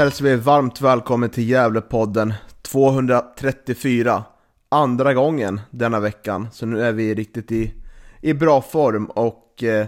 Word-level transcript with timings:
Hälsar 0.00 0.24
vi 0.24 0.36
varmt 0.36 0.80
välkommen 0.80 1.30
till 1.30 1.48
Gävlepodden 1.48 2.34
234. 2.62 4.24
Andra 4.68 5.14
gången 5.14 5.60
denna 5.70 6.00
veckan, 6.00 6.48
så 6.52 6.66
nu 6.66 6.84
är 6.84 6.92
vi 6.92 7.14
riktigt 7.14 7.52
i, 7.52 7.74
i 8.20 8.34
bra 8.34 8.62
form 8.62 9.06
och 9.06 9.62
eh, 9.62 9.86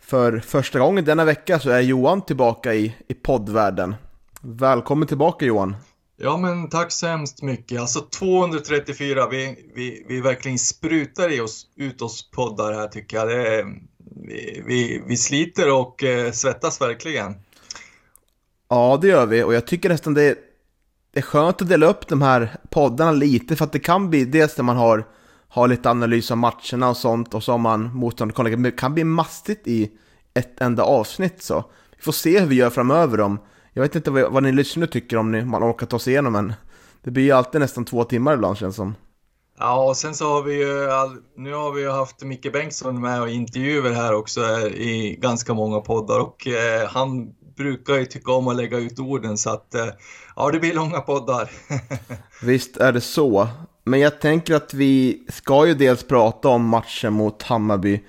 för 0.00 0.38
första 0.38 0.78
gången 0.78 1.04
denna 1.04 1.24
vecka 1.24 1.58
så 1.58 1.70
är 1.70 1.80
Johan 1.80 2.22
tillbaka 2.22 2.74
i, 2.74 2.94
i 3.08 3.14
poddvärlden. 3.14 3.94
Välkommen 4.40 5.08
tillbaka 5.08 5.44
Johan! 5.44 5.76
Ja 6.16 6.36
men 6.36 6.68
tack 6.68 6.92
så 6.92 7.06
hemskt 7.06 7.42
mycket. 7.42 7.80
Alltså 7.80 8.00
234, 8.00 9.28
vi, 9.28 9.70
vi, 9.74 10.04
vi 10.08 10.20
verkligen 10.20 10.58
sprutar 10.58 11.32
i 11.32 11.40
oss, 11.40 11.66
ut 11.76 12.02
oss 12.02 12.30
poddar 12.30 12.72
här 12.72 12.88
tycker 12.88 13.16
jag. 13.16 13.28
Det 13.28 13.54
är, 13.54 13.64
vi, 14.26 14.62
vi, 14.66 15.02
vi 15.06 15.16
sliter 15.16 15.72
och 15.72 16.04
eh, 16.04 16.32
svettas 16.32 16.80
verkligen. 16.80 17.34
Ja, 18.68 18.98
det 19.00 19.08
gör 19.08 19.26
vi 19.26 19.42
och 19.42 19.54
jag 19.54 19.66
tycker 19.66 19.88
nästan 19.88 20.14
det 20.14 20.22
är, 20.22 20.36
det 21.12 21.18
är 21.20 21.22
skönt 21.22 21.62
att 21.62 21.68
dela 21.68 21.86
upp 21.86 22.08
de 22.08 22.22
här 22.22 22.56
poddarna 22.70 23.12
lite 23.12 23.56
för 23.56 23.64
att 23.64 23.72
det 23.72 23.78
kan 23.78 24.10
bli 24.10 24.24
dels 24.24 24.56
när 24.56 24.64
man 24.64 24.76
har, 24.76 25.06
har 25.48 25.68
lite 25.68 25.90
analys 25.90 26.30
av 26.30 26.36
matcherna 26.36 26.88
och 26.88 26.96
sånt 26.96 27.34
och 27.34 27.42
så 27.42 27.52
har 27.52 27.58
man 27.58 27.96
motståndarkollegor, 27.96 28.56
men 28.56 28.70
det 28.70 28.76
kan 28.76 28.94
bli 28.94 29.04
mastigt 29.04 29.66
i 29.66 29.90
ett 30.34 30.60
enda 30.60 30.82
avsnitt 30.82 31.42
så. 31.42 31.64
Vi 31.96 32.02
får 32.02 32.12
se 32.12 32.40
hur 32.40 32.46
vi 32.46 32.54
gör 32.54 32.70
framöver 32.70 33.20
om, 33.20 33.38
jag 33.72 33.82
vet 33.82 33.96
inte 33.96 34.10
vad, 34.10 34.32
vad 34.32 34.42
ni 34.42 34.52
lyssnare 34.52 34.90
tycker 34.90 35.16
om 35.16 35.32
ni, 35.32 35.44
man 35.44 35.62
orkar 35.62 35.86
ta 35.86 35.98
sig 35.98 36.12
igenom 36.12 36.32
men 36.32 36.52
det 37.02 37.10
blir 37.10 37.24
ju 37.24 37.32
alltid 37.32 37.60
nästan 37.60 37.84
två 37.84 38.04
timmar 38.04 38.34
ibland 38.34 38.58
känns 38.58 38.76
som. 38.76 38.94
Ja, 39.58 39.88
och 39.88 39.96
sen 39.96 40.14
så 40.14 40.24
har 40.32 40.42
vi 40.42 40.54
ju, 40.54 40.90
all, 40.90 41.16
nu 41.36 41.54
har 41.54 41.72
vi 41.72 41.82
ju 41.82 41.90
haft 41.90 42.22
Micke 42.22 42.52
Bengtsson 42.52 43.00
med 43.00 43.22
och 43.22 43.28
intervjuer 43.28 43.92
här 43.92 44.14
också 44.14 44.40
eh, 44.40 44.66
i 44.66 45.18
ganska 45.20 45.54
många 45.54 45.80
poddar 45.80 46.20
och 46.20 46.46
eh, 46.46 46.88
han 46.88 47.34
brukar 47.58 47.94
ju 47.94 48.06
tycka 48.06 48.32
om 48.32 48.48
att 48.48 48.56
lägga 48.56 48.78
ut 48.78 48.98
orden 48.98 49.38
så 49.38 49.50
att 49.50 49.74
eh, 49.74 49.86
ja, 50.36 50.50
det 50.50 50.60
blir 50.60 50.74
långa 50.74 51.00
poddar. 51.00 51.50
Visst 52.42 52.76
är 52.76 52.92
det 52.92 53.00
så. 53.00 53.48
Men 53.84 54.00
jag 54.00 54.20
tänker 54.20 54.54
att 54.54 54.74
vi 54.74 55.22
ska 55.28 55.66
ju 55.66 55.74
dels 55.74 56.02
prata 56.02 56.48
om 56.48 56.64
matchen 56.64 57.12
mot 57.12 57.42
Hammarby 57.42 58.00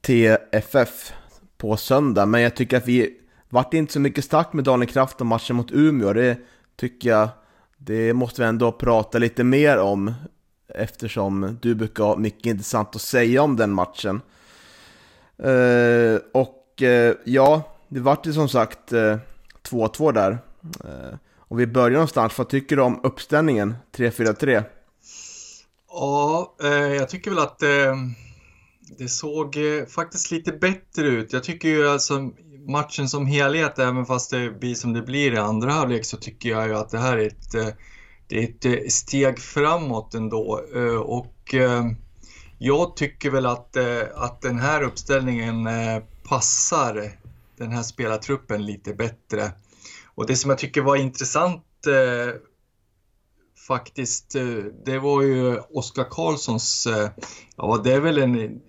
TFF 0.00 1.12
på 1.58 1.76
söndag, 1.76 2.26
men 2.26 2.40
jag 2.40 2.56
tycker 2.56 2.76
att 2.76 2.88
vi 2.88 3.16
vart 3.48 3.74
inte 3.74 3.92
så 3.92 4.00
mycket 4.00 4.24
starkt 4.24 4.52
med 4.52 4.64
Daniel 4.64 4.90
Kraft 4.90 5.20
om 5.20 5.26
matchen 5.26 5.56
mot 5.56 5.72
Umeå. 5.72 6.12
Det 6.12 6.38
tycker 6.76 7.08
jag, 7.08 7.28
det 7.76 8.14
måste 8.14 8.42
vi 8.42 8.48
ändå 8.48 8.72
prata 8.72 9.18
lite 9.18 9.44
mer 9.44 9.78
om 9.78 10.14
eftersom 10.74 11.58
du 11.62 11.74
brukar 11.74 12.04
ha 12.04 12.16
mycket 12.16 12.46
intressant 12.46 12.96
att 12.96 13.02
säga 13.02 13.42
om 13.42 13.56
den 13.56 13.70
matchen. 13.70 14.20
Uh, 15.44 16.18
och 16.32 16.82
uh, 16.82 17.12
ja, 17.24 17.69
det 17.90 18.00
vart 18.00 18.26
ju 18.26 18.32
som 18.32 18.48
sagt 18.48 18.92
eh, 18.92 19.18
2-2 19.70 20.12
där. 20.12 20.38
Eh, 20.84 21.16
och 21.38 21.60
vi 21.60 21.66
börjar 21.66 21.90
någonstans, 21.90 22.38
vad 22.38 22.48
tycker 22.48 22.76
du 22.76 22.82
om 22.82 23.00
uppställningen 23.02 23.74
3-4-3? 23.96 24.64
Ja, 25.88 26.54
eh, 26.62 26.68
jag 26.70 27.08
tycker 27.08 27.30
väl 27.30 27.38
att 27.38 27.58
det 28.98 29.08
såg 29.08 29.56
faktiskt 29.88 30.30
lite 30.30 30.52
bättre 30.52 31.06
ut. 31.06 31.32
Jag 31.32 31.44
tycker 31.44 31.68
ju 31.68 31.88
alltså 31.88 32.30
matchen 32.68 33.08
som 33.08 33.26
helhet, 33.26 33.78
även 33.78 34.06
fast 34.06 34.30
det 34.30 34.50
blir 34.60 34.74
som 34.74 34.92
det 34.92 35.02
blir 35.02 35.32
i 35.32 35.36
andra 35.36 35.72
halvlek, 35.72 36.04
så 36.04 36.16
tycker 36.16 36.48
jag 36.48 36.68
ju 36.68 36.74
att 36.74 36.90
det 36.90 36.98
här 36.98 37.16
är 37.16 37.26
ett, 37.26 37.76
det 38.28 38.64
är 38.64 38.76
ett 38.76 38.92
steg 38.92 39.38
framåt 39.38 40.14
ändå. 40.14 40.60
Och 41.04 41.54
jag 42.58 42.96
tycker 42.96 43.30
väl 43.30 43.46
att, 43.46 43.76
att 44.14 44.40
den 44.40 44.58
här 44.58 44.82
uppställningen 44.82 45.68
passar 46.28 47.12
den 47.60 47.72
här 47.72 47.82
spelartruppen 47.82 48.66
lite 48.66 48.94
bättre. 48.94 49.52
Och 50.14 50.26
det 50.26 50.36
som 50.36 50.50
jag 50.50 50.58
tycker 50.58 50.82
var 50.82 50.96
intressant 50.96 51.64
eh, 51.86 52.34
faktiskt, 53.66 54.34
eh, 54.34 54.42
det 54.84 54.98
var 54.98 55.22
ju 55.22 55.58
Oskar 55.58 56.06
Karlssons, 56.10 56.86
eh, 56.86 57.10
ja 57.56 57.80
det 57.84 57.92
är 57.92 58.00
väl 58.00 58.18
en 58.18 58.60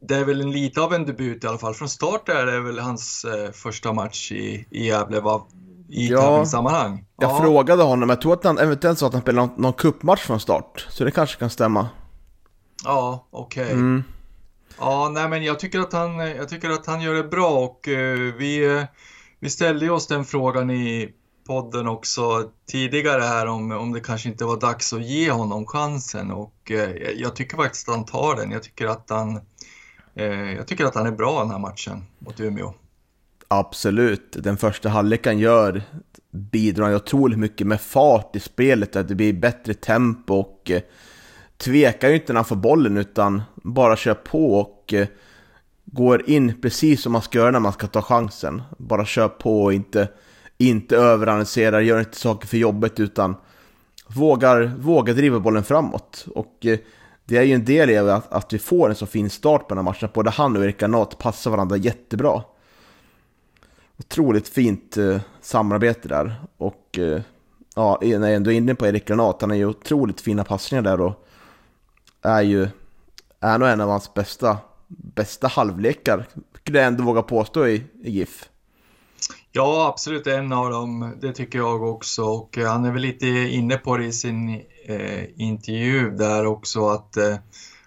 det 0.00 0.14
är 0.14 0.24
väl 0.24 0.40
en 0.40 0.50
lite 0.50 0.80
av 0.80 0.94
en 0.94 1.06
debut 1.06 1.44
i 1.44 1.46
alla 1.46 1.58
fall. 1.58 1.74
Från 1.74 1.88
start 1.88 2.28
är 2.28 2.46
det 2.46 2.60
väl 2.60 2.78
hans 2.78 3.24
eh, 3.24 3.52
första 3.52 3.92
match 3.92 4.32
i, 4.32 4.66
i 4.70 4.86
Gävle 4.86 5.20
va? 5.20 5.46
i 5.88 6.08
ja, 6.08 6.20
tävlingssammanhang. 6.20 7.04
Jag 7.16 7.30
ja. 7.30 7.40
frågade 7.40 7.82
honom, 7.82 8.08
jag 8.08 8.20
tror 8.20 8.32
att 8.32 8.44
han 8.44 8.58
eventuellt 8.58 8.98
sa 8.98 9.06
att 9.06 9.12
han 9.12 9.22
spelade 9.22 9.46
någon, 9.46 9.62
någon 9.62 9.72
kuppmatch 9.72 10.20
från 10.20 10.40
start. 10.40 10.86
Så 10.90 11.04
det 11.04 11.10
kanske 11.10 11.38
kan 11.38 11.50
stämma. 11.50 11.88
Ja, 12.84 13.26
okej. 13.30 13.64
Okay. 13.64 13.74
Mm. 13.74 14.04
Ja, 14.80 15.10
nej 15.14 15.28
men 15.28 15.44
jag 15.44 15.60
tycker 15.60 15.80
att 15.80 15.92
han, 15.92 16.20
eh, 16.20 16.36
jag 16.36 16.48
tycker 16.48 16.70
att 16.70 16.86
han 16.86 17.00
gör 17.00 17.14
det 17.14 17.24
bra 17.24 17.50
och 17.50 17.88
uh, 17.88 18.34
vi, 18.34 18.76
eh, 18.76 18.84
vi 19.40 19.50
ställde 19.50 19.90
oss 19.90 20.06
den 20.06 20.24
frågan 20.24 20.70
i 20.70 21.14
podden 21.46 21.88
också 21.88 22.50
tidigare 22.66 23.22
här 23.22 23.46
om, 23.46 23.72
om 23.72 23.92
det 23.92 24.00
kanske 24.00 24.28
inte 24.28 24.44
var 24.44 24.60
dags 24.60 24.92
att 24.92 25.06
ge 25.06 25.30
honom 25.30 25.66
chansen 25.66 26.30
och 26.30 26.70
uh, 26.70 26.78
jag 27.16 27.36
tycker 27.36 27.56
faktiskt 27.56 27.88
att 27.88 27.94
han 27.94 28.04
tar 28.04 28.36
den. 28.36 28.50
Jag 28.50 28.62
tycker 28.62 28.86
att 28.86 29.10
han, 29.10 29.40
jag 30.56 30.66
tycker 30.66 30.84
att 30.84 30.94
han 30.94 31.06
är 31.06 31.12
bra 31.12 31.40
den 31.40 31.50
här 31.50 31.58
matchen 31.58 32.04
mot 32.18 32.40
Umeå. 32.40 32.74
Absolut, 33.48 34.36
den 34.38 34.56
första 34.56 34.88
halvleken 34.88 35.38
gör 35.38 35.82
bidrar 36.30 36.94
otroligt 36.94 37.38
mycket 37.38 37.66
med 37.66 37.80
fart 37.80 38.36
i 38.36 38.40
spelet, 38.40 38.96
att 38.96 39.08
det 39.08 39.14
blir 39.14 39.32
bättre 39.32 39.74
tempo 39.74 40.34
och 40.34 40.70
tvekar 41.58 42.08
ju 42.08 42.14
inte 42.14 42.32
när 42.32 42.38
han 42.38 42.44
får 42.44 42.56
bollen 42.56 42.96
utan 42.96 43.42
bara 43.54 43.96
kör 43.96 44.14
på 44.14 44.54
och 44.54 44.94
eh, 44.94 45.06
går 45.84 46.30
in 46.30 46.60
precis 46.62 47.02
som 47.02 47.12
man 47.12 47.22
ska 47.22 47.38
göra 47.38 47.50
när 47.50 47.60
man 47.60 47.72
ska 47.72 47.86
ta 47.86 48.02
chansen. 48.02 48.62
Bara 48.78 49.04
kör 49.04 49.28
på 49.28 49.62
och 49.62 49.72
inte, 49.72 50.08
inte 50.58 50.96
överanalyserar, 50.96 51.80
gör 51.80 51.98
inte 51.98 52.16
saker 52.16 52.48
för 52.48 52.56
jobbet 52.56 53.00
utan 53.00 53.36
vågar, 54.06 54.72
vågar 54.78 55.14
driva 55.14 55.40
bollen 55.40 55.64
framåt. 55.64 56.26
Och 56.34 56.66
eh, 56.66 56.78
det 57.24 57.36
är 57.36 57.42
ju 57.42 57.54
en 57.54 57.64
del 57.64 57.90
i 57.90 57.96
att, 57.96 58.32
att 58.32 58.52
vi 58.52 58.58
får 58.58 58.88
en 58.88 58.94
så 58.94 59.06
fin 59.06 59.30
start 59.30 59.60
på 59.60 59.68
den 59.68 59.78
här 59.78 59.92
matchen. 59.92 60.08
Både 60.14 60.30
han 60.30 60.56
och 60.56 60.64
Erik 60.64 60.80
Granat 60.80 61.18
passar 61.18 61.50
varandra 61.50 61.76
jättebra. 61.76 62.42
Otroligt 63.98 64.48
fint 64.48 64.96
eh, 64.96 65.20
samarbete 65.40 66.08
där. 66.08 66.34
Och 66.56 66.98
eh, 66.98 67.20
ja, 67.74 67.98
när 68.02 68.28
jag 68.28 68.34
ändå 68.34 68.52
är 68.52 68.56
inne 68.56 68.74
på 68.74 68.86
Erik 68.86 69.08
Granat, 69.08 69.40
han 69.40 69.50
är 69.50 69.54
ju 69.54 69.66
otroligt 69.66 70.20
fina 70.20 70.44
passningar 70.44 70.82
där 70.82 71.00
och 71.00 71.27
är 72.22 72.42
ju 72.42 72.68
är 73.40 73.58
nog 73.58 73.68
en 73.68 73.80
av 73.80 73.88
hans 73.88 74.14
bästa, 74.14 74.58
bästa 74.88 75.48
halvlekar, 75.48 76.26
skulle 76.54 76.78
jag 76.78 76.86
ändå 76.86 77.04
våga 77.04 77.22
påstå 77.22 77.66
i, 77.66 77.84
i 78.02 78.10
GIF. 78.10 78.48
Ja, 79.52 79.88
absolut 79.88 80.26
en 80.26 80.52
av 80.52 80.70
dem, 80.70 81.16
det 81.20 81.32
tycker 81.32 81.58
jag 81.58 81.82
också. 81.82 82.22
Och 82.22 82.58
eh, 82.58 82.70
han 82.70 82.84
är 82.84 82.92
väl 82.92 83.02
lite 83.02 83.26
inne 83.28 83.76
på 83.76 83.96
det 83.96 84.04
i 84.04 84.12
sin 84.12 84.62
eh, 84.86 85.24
intervju 85.36 86.10
där 86.10 86.46
också 86.46 86.88
att, 86.88 87.16
eh, 87.16 87.36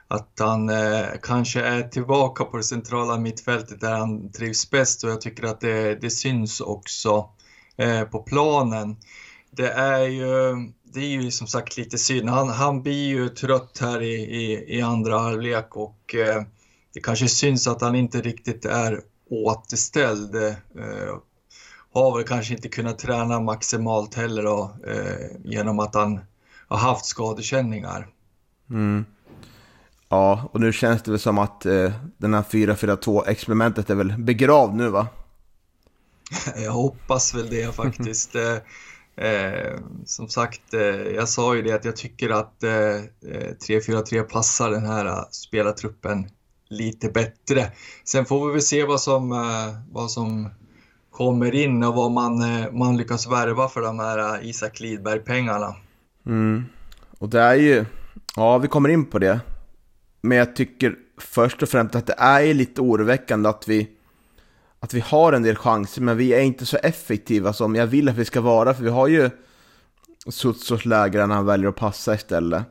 att 0.08 0.40
han 0.40 0.70
eh, 0.70 1.06
kanske 1.22 1.62
är 1.62 1.84
tillbaka 1.84 2.44
på 2.44 2.58
det 2.58 2.64
centrala 2.64 3.18
mittfältet 3.18 3.82
där 3.82 3.92
han 3.92 4.32
trivs 4.32 4.70
bäst 4.70 5.04
och 5.04 5.10
jag 5.10 5.22
tycker 5.22 5.44
att 5.44 5.62
det, 5.62 5.96
det 5.96 6.10
syns 6.10 6.62
också 6.62 7.30
eh, 7.78 8.04
på 8.04 8.20
planen. 8.20 8.98
Det 9.52 9.72
är 9.72 10.06
ju 10.08 10.56
det 10.94 11.00
är 11.00 11.22
ju 11.22 11.32
som 11.32 11.48
sagt 11.48 11.78
lite 11.78 11.98
synd. 11.98 12.30
Han, 12.30 12.50
han 12.50 12.84
blir 12.84 13.08
ju 13.08 13.30
trött 13.30 13.78
här 13.82 14.02
i, 14.02 14.14
i, 14.14 14.78
i 14.78 14.82
andra 14.82 15.20
halvlek 15.20 15.76
och 15.78 16.16
eh, 16.16 16.44
det 16.94 17.00
kanske 17.00 17.28
syns 17.28 17.68
att 17.68 17.82
han 17.82 17.96
inte 17.96 18.22
riktigt 18.22 18.66
är 18.66 19.02
återställd. 19.30 20.36
Eh, 20.36 21.18
har 21.94 22.18
väl 22.18 22.28
kanske 22.28 22.54
inte 22.54 22.70
kunnat 22.70 23.00
träna 23.00 23.40
maximalt 23.40 24.16
heller 24.16 24.44
då, 24.44 24.76
eh, 24.88 25.38
genom 25.44 25.80
att 25.80 25.96
han 25.96 26.20
har 26.68 26.78
haft 26.78 27.06
skadekänningar. 27.06 28.08
Mm. 28.70 29.06
Ja, 30.10 30.50
och 30.54 30.60
nu 30.60 30.74
känns 30.74 31.04
det 31.04 31.12
väl 31.12 31.20
som 31.20 31.38
att 31.38 31.66
eh, 31.66 31.92
den 32.18 32.34
här 32.34 32.44
4-4-2-experimentet 32.44 33.90
är 33.90 33.96
väl 33.96 34.16
begravd 34.18 34.76
nu 34.76 34.90
va? 34.90 35.08
Jag 36.56 36.72
hoppas 36.72 37.36
väl 37.36 37.50
det 37.50 37.76
faktiskt. 37.76 38.36
Eh, 39.22 39.80
som 40.06 40.30
sagt, 40.30 40.74
eh, 40.74 40.82
jag 41.16 41.30
sa 41.30 41.56
ju 41.56 41.62
det 41.62 41.72
att 41.72 41.86
jag 41.86 41.96
tycker 41.96 42.30
att 42.30 42.64
eh, 42.64 42.70
3-4-3 43.68 44.22
passar 44.24 44.72
den 44.72 44.86
här 44.86 45.06
uh, 45.06 45.24
spelartruppen 45.32 46.30
lite 46.70 47.10
bättre. 47.10 47.72
Sen 48.04 48.26
får 48.26 48.48
vi 48.48 48.52
väl 48.52 48.62
se 48.62 48.86
vad 48.86 49.02
som, 49.02 49.32
uh, 49.32 49.76
vad 49.92 50.12
som 50.12 50.50
kommer 51.12 51.56
in 51.56 51.84
och 51.84 51.96
vad 51.96 52.12
man, 52.12 52.42
uh, 52.42 52.72
man 52.72 52.98
lyckas 52.98 53.28
värva 53.28 53.70
för 53.70 53.82
de 53.82 54.00
här 54.00 54.46
Isak 54.46 54.80
Lidberg-pengarna. 54.80 55.76
Mm. 56.26 56.64
Och 57.18 57.30
det 57.30 57.40
är 57.40 57.56
ju, 57.56 57.86
ja 58.36 58.58
vi 58.58 58.68
kommer 58.68 58.90
in 58.90 59.06
på 59.06 59.20
det. 59.20 59.40
Men 60.22 60.38
jag 60.38 60.56
tycker 60.56 60.96
först 61.18 61.64
och 61.64 61.70
främst 61.70 61.96
att 61.96 62.08
det 62.08 62.16
är 62.18 62.54
lite 62.54 62.82
oroväckande 62.82 63.50
att 63.50 63.68
vi 63.68 63.90
att 64.84 64.94
vi 64.94 65.00
har 65.00 65.34
en 65.34 65.44
del 65.44 65.56
chanser, 65.56 66.02
men 66.02 66.18
vi 66.18 66.34
är 66.34 66.42
inte 66.42 66.66
så 66.66 66.78
effektiva 66.78 67.54
som 67.54 67.76
jag 67.76 67.88
vill 67.88 68.10
att 68.10 68.16
vi 68.16 68.26
ska 68.26 68.42
vara, 68.42 68.74
för 68.74 68.84
vi 68.84 68.90
har 68.90 69.08
ju 69.08 69.30
Sutsos 70.28 70.86
lägre 70.86 71.28
när 71.28 71.36
han 71.36 71.46
väljer 71.46 71.70
att 71.70 71.76
passa 71.76 72.16
istället. 72.16 72.64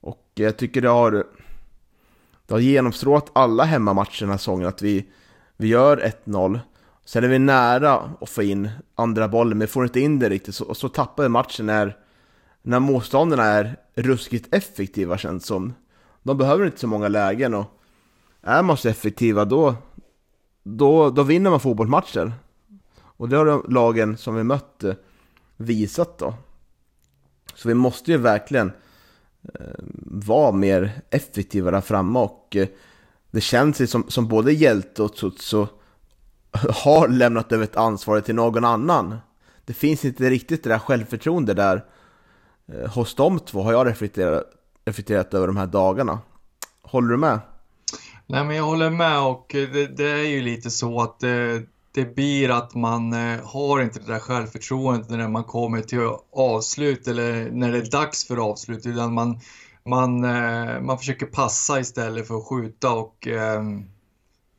Och 0.00 0.30
jag 0.34 0.56
tycker 0.56 0.80
det 0.80 0.88
har, 0.88 1.10
det 2.46 2.54
har 2.54 2.60
genomstrålat 2.60 3.30
alla 3.32 3.64
hemmamatcher 3.64 4.20
den 4.20 4.30
här 4.30 4.38
säsongen 4.38 4.68
att 4.68 4.82
vi, 4.82 5.06
vi 5.56 5.68
gör 5.68 6.12
1-0. 6.24 6.60
Sen 7.04 7.24
är 7.24 7.28
vi 7.28 7.38
nära 7.38 8.10
att 8.20 8.30
få 8.30 8.42
in 8.42 8.70
andra 8.94 9.28
bollen, 9.28 9.58
men 9.58 9.68
får 9.68 9.84
inte 9.84 10.00
in 10.00 10.18
det 10.18 10.28
riktigt. 10.28 10.54
Så, 10.54 10.64
och 10.64 10.76
så 10.76 10.88
tappar 10.88 11.22
vi 11.22 11.28
matchen 11.28 11.66
när, 11.66 11.96
när 12.62 12.80
motståndarna 12.80 13.44
är 13.44 13.76
ruskigt 13.94 14.54
effektiva 14.54 15.18
känns 15.18 15.46
som. 15.46 15.74
De 16.22 16.38
behöver 16.38 16.66
inte 16.66 16.78
så 16.78 16.86
många 16.86 17.08
lägen 17.08 17.54
och 17.54 17.80
är 18.42 18.62
man 18.62 18.76
så 18.76 18.88
effektiva 18.88 19.44
då, 19.44 19.74
då, 20.62 21.10
då 21.10 21.22
vinner 21.22 21.50
man 21.50 21.60
fotbollsmatcher. 21.60 22.32
Och 23.02 23.28
det 23.28 23.36
har 23.36 23.46
de 23.46 23.64
lagen 23.68 24.16
som 24.16 24.34
vi 24.34 24.44
mött 24.44 24.84
eh, 24.84 24.94
visat 25.56 26.18
då. 26.18 26.34
Så 27.54 27.68
vi 27.68 27.74
måste 27.74 28.10
ju 28.10 28.16
verkligen 28.16 28.72
eh, 29.54 29.84
vara 30.06 30.52
mer 30.52 31.02
effektiva 31.10 31.70
där 31.70 31.80
framme 31.80 32.18
och 32.18 32.56
eh, 32.56 32.68
det 33.30 33.40
känns 33.40 33.80
ju 33.80 33.86
som, 33.86 34.04
som 34.08 34.28
både 34.28 34.52
Hjälte 34.52 35.02
och 35.02 35.14
Tsutsu 35.14 35.66
har 36.84 37.08
lämnat 37.08 37.52
över 37.52 37.64
ett 37.64 37.76
ansvar 37.76 38.20
till 38.20 38.34
någon 38.34 38.64
annan. 38.64 39.18
Det 39.64 39.72
finns 39.72 40.04
inte 40.04 40.30
riktigt 40.30 40.62
det 40.62 40.70
där 40.70 40.78
självförtroende 40.78 41.54
där 41.54 41.84
eh, 42.66 42.90
hos 42.90 43.14
de 43.14 43.38
två 43.38 43.62
har 43.62 43.72
jag 43.72 43.86
reflekterat, 43.86 44.44
reflekterat 44.84 45.34
över 45.34 45.46
de 45.46 45.56
här 45.56 45.66
dagarna. 45.66 46.18
Håller 46.82 47.08
du 47.08 47.16
med? 47.16 47.38
Nej, 48.30 48.44
men 48.44 48.56
jag 48.56 48.64
håller 48.64 48.90
med 48.90 49.20
och 49.20 49.54
eh, 49.54 49.68
det, 49.68 49.86
det 49.86 50.10
är 50.10 50.28
ju 50.28 50.40
lite 50.40 50.70
så 50.70 51.00
att 51.00 51.20
det, 51.20 51.62
det 51.92 52.14
blir 52.14 52.50
att 52.50 52.74
man 52.74 53.12
eh, 53.12 53.40
har 53.44 53.82
inte 53.82 54.00
det 54.00 54.12
där 54.12 54.18
självförtroendet 54.18 55.10
när 55.10 55.28
man 55.28 55.44
kommer 55.44 55.80
till 55.80 56.10
avslut 56.32 57.08
eller 57.08 57.50
när 57.50 57.72
det 57.72 57.78
är 57.78 57.90
dags 57.90 58.26
för 58.26 58.36
avslut 58.36 58.86
utan 58.86 59.14
man, 59.14 59.40
man, 59.84 60.20
man 60.86 60.98
försöker 60.98 61.26
passa 61.26 61.80
istället 61.80 62.28
för 62.28 62.36
att 62.36 62.46
skjuta 62.46 62.92
och 62.92 63.26
ehm, 63.26 63.84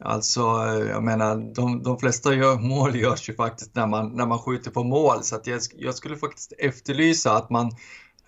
Alltså, 0.04 0.42
jag 0.90 1.04
menar, 1.04 1.54
de, 1.56 1.84
de 1.84 2.00
flesta 2.00 2.34
gör, 2.34 2.56
mål 2.60 2.96
görs 2.96 3.30
ju 3.30 3.36
faktiskt 3.36 3.76
när 3.76 3.88
man, 3.88 4.10
när 4.10 4.26
man 4.26 4.40
skjuter 4.40 4.72
på 4.72 4.84
mål. 4.84 5.24
Så 5.24 5.36
att 5.36 5.48
jag, 5.48 5.62
jag 5.78 5.96
skulle 5.96 6.18
faktiskt 6.18 6.54
efterlysa 6.58 7.38
att 7.38 7.50
man 7.50 7.72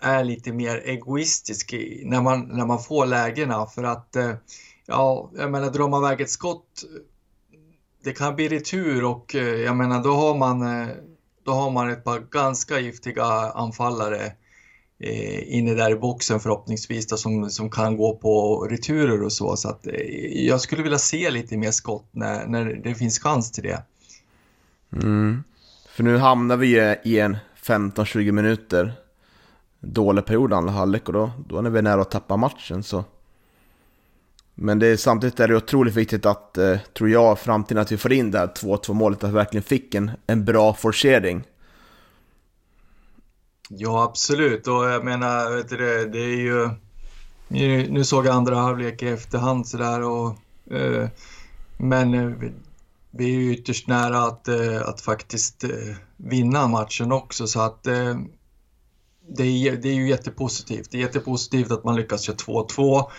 är 0.00 0.24
lite 0.24 0.52
mer 0.52 0.82
egoistisk 0.84 1.74
när 2.04 2.22
man, 2.22 2.40
när 2.40 2.66
man 2.66 2.82
får 2.82 3.06
lägena. 3.06 3.66
För 3.66 3.84
att 3.84 4.16
eh, 4.16 4.32
ja, 4.86 5.30
jag 5.36 5.50
menar 5.50 5.70
drar 5.70 5.88
man 5.88 6.04
iväg 6.04 6.20
ett 6.20 6.30
skott, 6.30 6.84
det 8.04 8.12
kan 8.12 8.36
bli 8.36 8.48
retur 8.48 9.04
och 9.04 9.34
eh, 9.34 9.42
jag 9.42 9.76
menar 9.76 10.02
då 10.02 10.12
har 10.12 10.34
man, 10.34 10.62
eh, 10.62 10.88
då 11.44 11.52
har 11.52 11.70
man 11.70 11.90
ett 11.90 12.04
par 12.04 12.20
ganska 12.20 12.80
giftiga 12.80 13.24
anfallare 13.54 14.32
eh, 14.98 15.56
inne 15.56 15.74
där 15.74 15.90
i 15.90 15.94
boxen 15.94 16.40
förhoppningsvis 16.40 17.06
då, 17.06 17.16
som, 17.16 17.50
som 17.50 17.70
kan 17.70 17.96
gå 17.96 18.16
på 18.16 18.64
returer 18.70 19.22
och 19.22 19.32
så. 19.32 19.56
Så 19.56 19.68
att 19.68 19.86
eh, 19.86 20.46
jag 20.46 20.60
skulle 20.60 20.82
vilja 20.82 20.98
se 20.98 21.30
lite 21.30 21.56
mer 21.56 21.70
skott 21.70 22.08
när, 22.10 22.46
när 22.46 22.64
det 22.64 22.94
finns 22.94 23.18
chans 23.18 23.52
till 23.52 23.62
det. 23.62 23.82
Mm. 24.92 25.44
För 25.88 26.02
nu 26.02 26.16
hamnar 26.16 26.56
vi 26.56 26.96
i 27.04 27.20
en 27.20 27.36
15-20 27.62 28.32
minuter 28.32 28.92
dålig 29.80 30.24
period 30.24 30.52
andra 30.52 30.72
halvlek 30.72 31.08
och 31.08 31.12
då, 31.12 31.30
då 31.48 31.58
är 31.58 31.70
vi 31.70 31.82
nära 31.82 32.00
att 32.00 32.10
tappa 32.10 32.36
matchen 32.36 32.82
så 32.82 33.04
men 34.54 34.78
det 34.78 34.86
är, 34.86 34.96
samtidigt 34.96 35.40
är 35.40 35.48
det 35.48 35.56
otroligt 35.56 35.94
viktigt 35.94 36.26
att, 36.26 36.58
eh, 36.58 36.78
tror 36.98 37.10
jag, 37.10 37.38
framtiden 37.38 37.82
att 37.82 37.92
vi 37.92 37.96
får 37.96 38.12
in 38.12 38.30
det 38.30 38.38
här 38.38 38.46
2-2 38.46 38.92
målet, 38.92 39.24
att 39.24 39.30
vi 39.30 39.34
verkligen 39.34 39.64
fick 39.64 39.94
en, 39.94 40.10
en 40.26 40.44
bra 40.44 40.74
forcering. 40.74 41.44
Ja, 43.68 44.04
absolut. 44.04 44.66
Och 44.66 44.84
jag 44.84 45.04
menar, 45.04 45.56
vet 45.56 45.68
du 45.68 45.76
det, 45.76 46.06
det 46.06 46.18
är 46.18 46.36
ju... 46.36 46.70
Nu 47.88 48.04
såg 48.04 48.26
jag 48.26 48.34
andra 48.34 48.56
halvlek 48.56 49.02
i 49.02 49.08
efterhand 49.08 49.68
sådär 49.68 50.02
och... 50.02 50.36
Eh, 50.74 51.08
men 51.76 52.14
eh, 52.14 52.26
vi, 52.26 52.52
vi 53.10 53.24
är 53.24 53.38
ju 53.40 53.52
ytterst 53.52 53.88
nära 53.88 54.18
att, 54.18 54.48
eh, 54.48 54.82
att 54.82 55.00
faktiskt 55.00 55.64
eh, 55.64 55.70
vinna 56.16 56.68
matchen 56.68 57.12
också 57.12 57.46
så 57.46 57.60
att 57.60 57.86
eh, 57.86 58.16
det, 59.28 59.44
är, 59.44 59.76
det 59.76 59.88
är 59.88 59.94
ju 59.94 60.08
jättepositivt. 60.08 60.90
Det 60.90 60.96
är 60.96 61.00
jättepositivt 61.00 61.70
att 61.70 61.84
man 61.84 61.96
lyckas 61.96 62.28
göra 62.28 62.36
2-2 62.36 63.10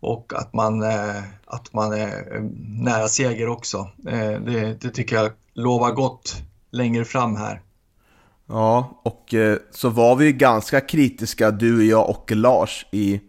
och 0.00 0.32
att 0.36 0.52
man, 0.52 0.82
eh, 0.82 1.22
att 1.44 1.72
man 1.72 1.92
är 1.92 2.36
eh, 2.36 2.42
nära 2.82 3.08
seger 3.08 3.48
också. 3.48 3.90
Eh, 4.06 4.40
det, 4.40 4.80
det 4.80 4.90
tycker 4.90 5.16
jag 5.16 5.32
lovar 5.52 5.92
gott 5.92 6.36
längre 6.70 7.04
fram 7.04 7.36
här. 7.36 7.62
Ja, 8.46 9.00
och 9.04 9.34
eh, 9.34 9.58
så 9.70 9.88
var 9.88 10.16
vi 10.16 10.24
ju 10.24 10.32
ganska 10.32 10.80
kritiska, 10.80 11.50
du, 11.50 11.86
jag 11.86 12.10
och 12.10 12.30
Lars 12.30 12.86
i 12.92 13.20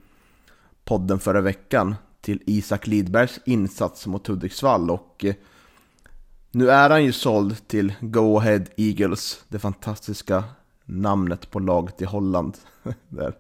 podden 0.83 1.19
förra 1.19 1.42
veckan 1.42 1.95
till 2.21 2.42
Isak 2.45 2.88
Lidbergs 2.88 3.39
insats 3.45 4.07
mot 4.07 4.27
Hudiksvall 4.27 4.92
och 4.92 5.25
eh, 5.25 5.36
nu 6.51 6.69
är 6.69 6.89
han 6.89 7.04
ju 7.04 7.12
såld 7.12 7.68
till 7.68 7.94
Go 8.01 8.38
Ahead 8.38 8.63
Eagles, 8.77 9.44
det 9.48 9.60
fantastiska 9.60 10.44
namnet 10.86 11.51
på 11.51 11.60
laget 11.60 12.01
i 12.01 12.06
Holland. 12.06 12.57
där. 13.10 13.33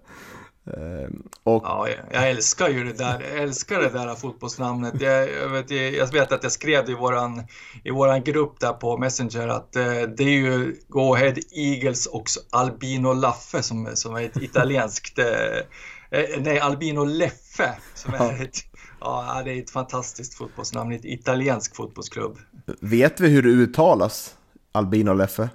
Ehm, 0.77 1.23
och... 1.43 1.63
Ja, 1.65 1.87
jag 2.11 2.29
älskar 2.29 2.69
ju 2.69 2.83
det 2.83 2.93
där, 2.93 3.21
jag 3.31 3.43
älskar 3.43 3.79
det 3.79 3.89
där 3.89 4.15
fotbollsnamnet. 4.15 5.01
Jag, 5.01 5.31
jag, 5.31 5.49
vet, 5.49 5.71
jag 5.71 6.11
vet 6.11 6.31
att 6.31 6.43
jag 6.43 6.51
skrev 6.51 6.85
det 6.85 6.91
i 6.91 6.95
våran, 6.95 7.43
i 7.83 7.91
våran 7.91 8.23
grupp 8.23 8.59
där 8.59 8.73
på 8.73 8.97
Messenger 8.97 9.47
att 9.47 9.75
eh, 9.75 10.01
det 10.17 10.23
är 10.23 10.29
ju 10.29 10.75
Go 10.87 11.13
Ahead 11.13 11.35
Eagles 11.51 12.05
och 12.05 12.23
Albino 12.49 13.13
Laffe 13.13 13.63
som, 13.63 13.89
som 13.93 14.15
är 14.15 14.21
ett 14.21 14.37
italienskt, 14.41 15.19
eh, 15.19 15.25
eh 16.19 16.39
nej 16.39 16.59
Albino 16.59 17.03
Leffe 17.03 17.73
som 17.93 18.13
är 18.13 18.43
ett, 18.43 18.57
ja, 18.99 19.41
det 19.45 19.51
är 19.51 19.61
ett 19.61 19.71
fantastiskt 19.71 20.33
fotbollsnamn, 20.33 20.91
ett 20.91 21.05
italiensk 21.05 21.75
fotbollsklubb. 21.75 22.37
Vet 22.79 23.19
vi 23.19 23.29
hur 23.29 23.41
det 23.41 23.49
uttalas, 23.49 24.35
Albino 24.71 25.13
Leffe? 25.13 25.49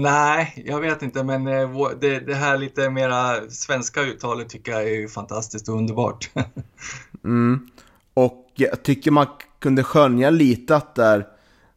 Nej, 0.00 0.62
jag 0.66 0.80
vet 0.80 1.02
inte, 1.02 1.24
men 1.24 1.46
eh, 1.46 1.90
det, 2.00 2.20
det, 2.20 2.34
här 2.34 2.58
lite 2.58 2.90
mera 2.90 3.50
svenska 3.50 4.02
uttalet 4.02 4.48
tycker 4.48 4.72
jag 4.72 4.82
är 4.82 5.08
fantastiskt 5.08 5.68
och 5.68 5.76
underbart. 5.76 6.30
mm. 7.24 7.68
Och 8.14 8.46
jag 8.54 8.82
tycker 8.82 9.10
man 9.10 9.26
kunde 9.58 9.84
skönja 9.84 10.30
lite 10.30 10.76
att 10.76 10.94
där, 10.94 11.26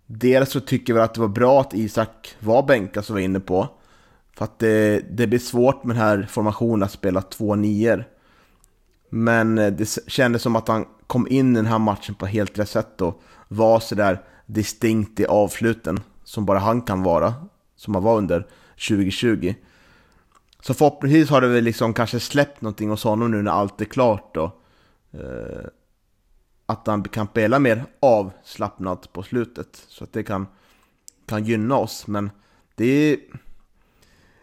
dels 0.05 0.51
så 0.51 0.59
tycker 0.59 0.93
vi 0.93 0.99
att 0.99 1.13
det 1.13 1.21
var 1.21 1.27
bra 1.27 1.61
att 1.61 1.73
Isak 1.73 2.35
var 2.39 2.63
bänkad 2.63 3.05
som 3.05 3.15
vi 3.15 3.21
var 3.21 3.25
inne 3.25 3.39
på. 3.39 3.67
För 4.37 4.45
att 4.45 4.59
det, 4.59 4.99
det 5.17 5.27
blir 5.27 5.39
svårt 5.39 5.83
med 5.83 5.95
den 5.95 6.03
här 6.03 6.27
formationen 6.29 6.83
att 6.83 6.91
spela 6.91 7.21
två 7.21 7.55
nior. 7.55 8.05
Men 9.09 9.57
eh, 9.57 9.71
det 9.71 9.97
kändes 10.07 10.41
som 10.41 10.55
att 10.55 10.67
han 10.67 10.85
kom 11.07 11.27
in 11.27 11.53
i 11.53 11.55
den 11.55 11.65
här 11.65 11.79
matchen 11.79 12.15
på 12.15 12.25
helt 12.25 12.59
rätt 12.59 12.69
sätt 12.69 13.01
och 13.01 13.21
var 13.47 13.79
sådär 13.79 14.21
distinkt 14.45 15.19
i 15.19 15.25
avsluten 15.25 15.99
som 16.23 16.45
bara 16.45 16.59
han 16.59 16.81
kan 16.81 17.03
vara 17.03 17.33
som 17.81 17.95
han 17.95 18.03
var 18.03 18.17
under 18.17 18.47
2020. 18.87 19.53
Så 20.59 20.73
förhoppningsvis 20.73 21.29
har 21.29 21.41
det 21.41 21.47
väl 21.47 21.63
liksom 21.63 21.93
kanske 21.93 22.19
släppt 22.19 22.61
någonting 22.61 22.89
hos 22.89 23.03
honom 23.03 23.31
nu 23.31 23.41
när 23.41 23.51
allt 23.51 23.81
är 23.81 23.85
klart 23.85 24.35
då. 24.35 24.43
Eh, 25.11 25.65
att 26.65 26.87
han 26.87 27.03
kan 27.03 27.27
spela 27.27 27.59
mer 27.59 27.85
avslappnat 27.99 29.13
på 29.13 29.23
slutet. 29.23 29.85
Så 29.87 30.03
att 30.03 30.13
det 30.13 30.23
kan, 30.23 30.47
kan 31.25 31.45
gynna 31.45 31.77
oss. 31.77 32.07
Men 32.07 32.29
det 32.75 33.19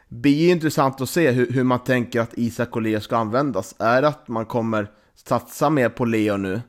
blir 0.09 0.51
intressant 0.51 1.01
att 1.01 1.11
se 1.11 1.31
hur, 1.31 1.53
hur 1.53 1.65
man 1.65 1.85
tänker 1.85 2.21
att 2.21 2.39
Isak 2.39 2.77
och 2.77 2.83
Leo 2.83 3.01
ska 3.01 3.17
användas. 3.17 3.75
Är 3.79 4.03
det 4.03 4.09
att 4.09 4.29
man 4.29 4.47
kommer 4.47 4.91
satsa 5.15 5.71
mer 5.71 5.89
på 5.89 6.05
Leo 6.05 6.37
nu? 6.37 6.61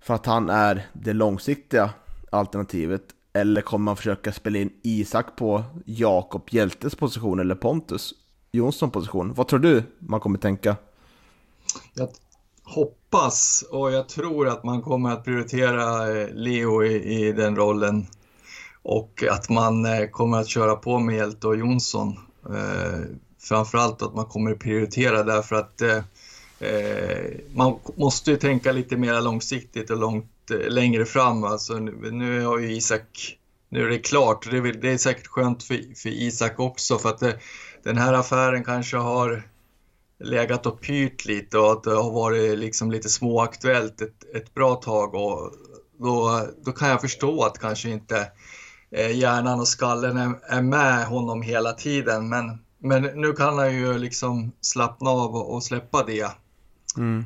För 0.00 0.14
att 0.14 0.26
han 0.26 0.50
är 0.50 0.86
det 0.92 1.12
långsiktiga 1.12 1.90
alternativet. 2.30 3.02
Eller 3.32 3.62
kommer 3.62 3.84
man 3.84 3.96
försöka 3.96 4.32
spela 4.32 4.58
in 4.58 4.72
Isak 4.82 5.36
på 5.36 5.62
Jakob 5.84 6.48
Hjältes 6.50 6.94
position 6.94 7.40
eller 7.40 7.54
Pontus 7.54 8.14
Jonsson 8.52 8.90
position? 8.90 9.34
Vad 9.34 9.48
tror 9.48 9.58
du 9.58 9.82
man 9.98 10.20
kommer 10.20 10.38
tänka? 10.38 10.76
Jag 11.94 12.08
hoppas 12.62 13.64
och 13.70 13.92
jag 13.92 14.08
tror 14.08 14.48
att 14.48 14.64
man 14.64 14.82
kommer 14.82 15.10
att 15.10 15.24
prioritera 15.24 16.16
eh, 16.20 16.28
Leo 16.32 16.84
i, 16.84 17.26
i 17.26 17.32
den 17.32 17.56
rollen. 17.56 18.06
och 18.82 19.24
att 19.30 19.48
man 19.48 19.84
eh, 19.84 20.06
kommer 20.06 20.38
att 20.38 20.48
köra 20.48 20.76
på 20.76 20.98
med 20.98 21.16
Hjälte 21.16 21.46
och 21.46 21.56
Jonsson. 21.56 22.18
Eh, 22.46 23.00
framförallt 23.38 24.02
att 24.02 24.14
man 24.14 24.26
kommer 24.26 24.52
att 24.52 24.58
prioritera 24.58 25.22
därför 25.22 25.56
att 25.56 25.80
eh, 25.80 25.96
eh 26.60 27.30
man 27.54 27.78
måste 27.96 28.30
ju 28.30 28.36
tänka 28.36 28.72
lite 28.72 28.96
mer 28.96 29.20
långsiktigt 29.20 29.90
och 29.90 29.96
långt 29.96 30.26
Eh, 30.50 30.68
längre 30.68 31.04
fram. 31.04 31.44
Alltså, 31.44 31.74
nu, 31.74 32.10
nu 32.10 32.44
har 32.44 32.58
ju 32.58 32.72
Isak, 32.72 33.38
nu 33.68 33.84
är 33.84 33.88
det 33.88 33.98
klart, 33.98 34.50
det 34.50 34.56
är, 34.56 34.62
det 34.62 34.92
är 34.92 34.98
säkert 34.98 35.26
skönt 35.26 35.62
för, 35.62 35.94
för 35.96 36.08
Isak 36.08 36.60
också 36.60 36.98
för 36.98 37.08
att 37.08 37.18
det, 37.18 37.38
den 37.82 37.96
här 37.96 38.12
affären 38.12 38.64
kanske 38.64 38.96
har 38.96 39.42
legat 40.24 40.66
och 40.66 40.80
pyrt 40.80 41.24
lite 41.24 41.58
och 41.58 41.72
att 41.72 41.82
det 41.82 41.94
har 41.94 42.10
varit 42.10 42.58
liksom 42.58 42.90
lite 42.90 43.08
småaktuellt 43.08 44.00
ett, 44.00 44.34
ett 44.34 44.54
bra 44.54 44.74
tag 44.74 45.14
och 45.14 45.52
då, 45.98 46.46
då 46.64 46.72
kan 46.72 46.88
jag 46.88 47.00
förstå 47.00 47.44
att 47.44 47.58
kanske 47.58 47.90
inte 47.90 48.32
eh, 48.90 49.18
hjärnan 49.18 49.60
och 49.60 49.68
skallen 49.68 50.16
är, 50.16 50.34
är 50.42 50.60
med 50.60 51.06
honom 51.06 51.42
hela 51.42 51.72
tiden 51.72 52.28
men, 52.28 52.58
men 52.78 53.02
nu 53.02 53.32
kan 53.32 53.58
han 53.58 53.74
ju 53.76 53.98
liksom 53.98 54.52
slappna 54.60 55.10
av 55.10 55.34
och, 55.34 55.54
och 55.54 55.64
släppa 55.64 56.04
det. 56.04 56.30
Mm. 56.96 57.24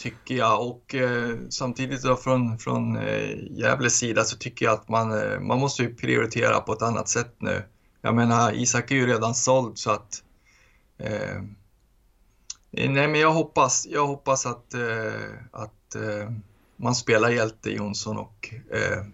Tycker 0.00 0.34
jag 0.34 0.66
och 0.66 0.94
eh, 0.94 1.36
samtidigt 1.48 2.02
då 2.02 2.16
från, 2.16 2.58
från 2.58 2.96
eh, 2.96 3.36
Gävles 3.50 3.96
sida 3.96 4.24
så 4.24 4.36
tycker 4.36 4.66
jag 4.66 4.74
att 4.74 4.88
man, 4.88 5.12
eh, 5.12 5.40
man 5.40 5.58
måste 5.58 5.82
ju 5.82 5.94
prioritera 5.94 6.60
på 6.60 6.72
ett 6.72 6.82
annat 6.82 7.08
sätt 7.08 7.34
nu. 7.38 7.62
Jag 8.02 8.14
menar 8.14 8.52
Isak 8.52 8.90
är 8.90 8.94
ju 8.94 9.06
redan 9.06 9.34
såld 9.34 9.78
så 9.78 9.90
att 9.90 10.22
eh, 10.98 11.42
Nej, 12.70 13.08
men 13.08 13.20
jag 13.20 13.32
hoppas, 13.32 13.86
jag 13.90 14.06
hoppas 14.06 14.46
att, 14.46 14.74
eh, 14.74 15.30
att 15.50 15.94
eh, 15.94 16.30
man 16.76 16.94
spelar 16.94 17.30
Hjälte 17.30 17.70
Jonsson 17.70 18.18
och 18.18 18.54
eh, 18.70 19.04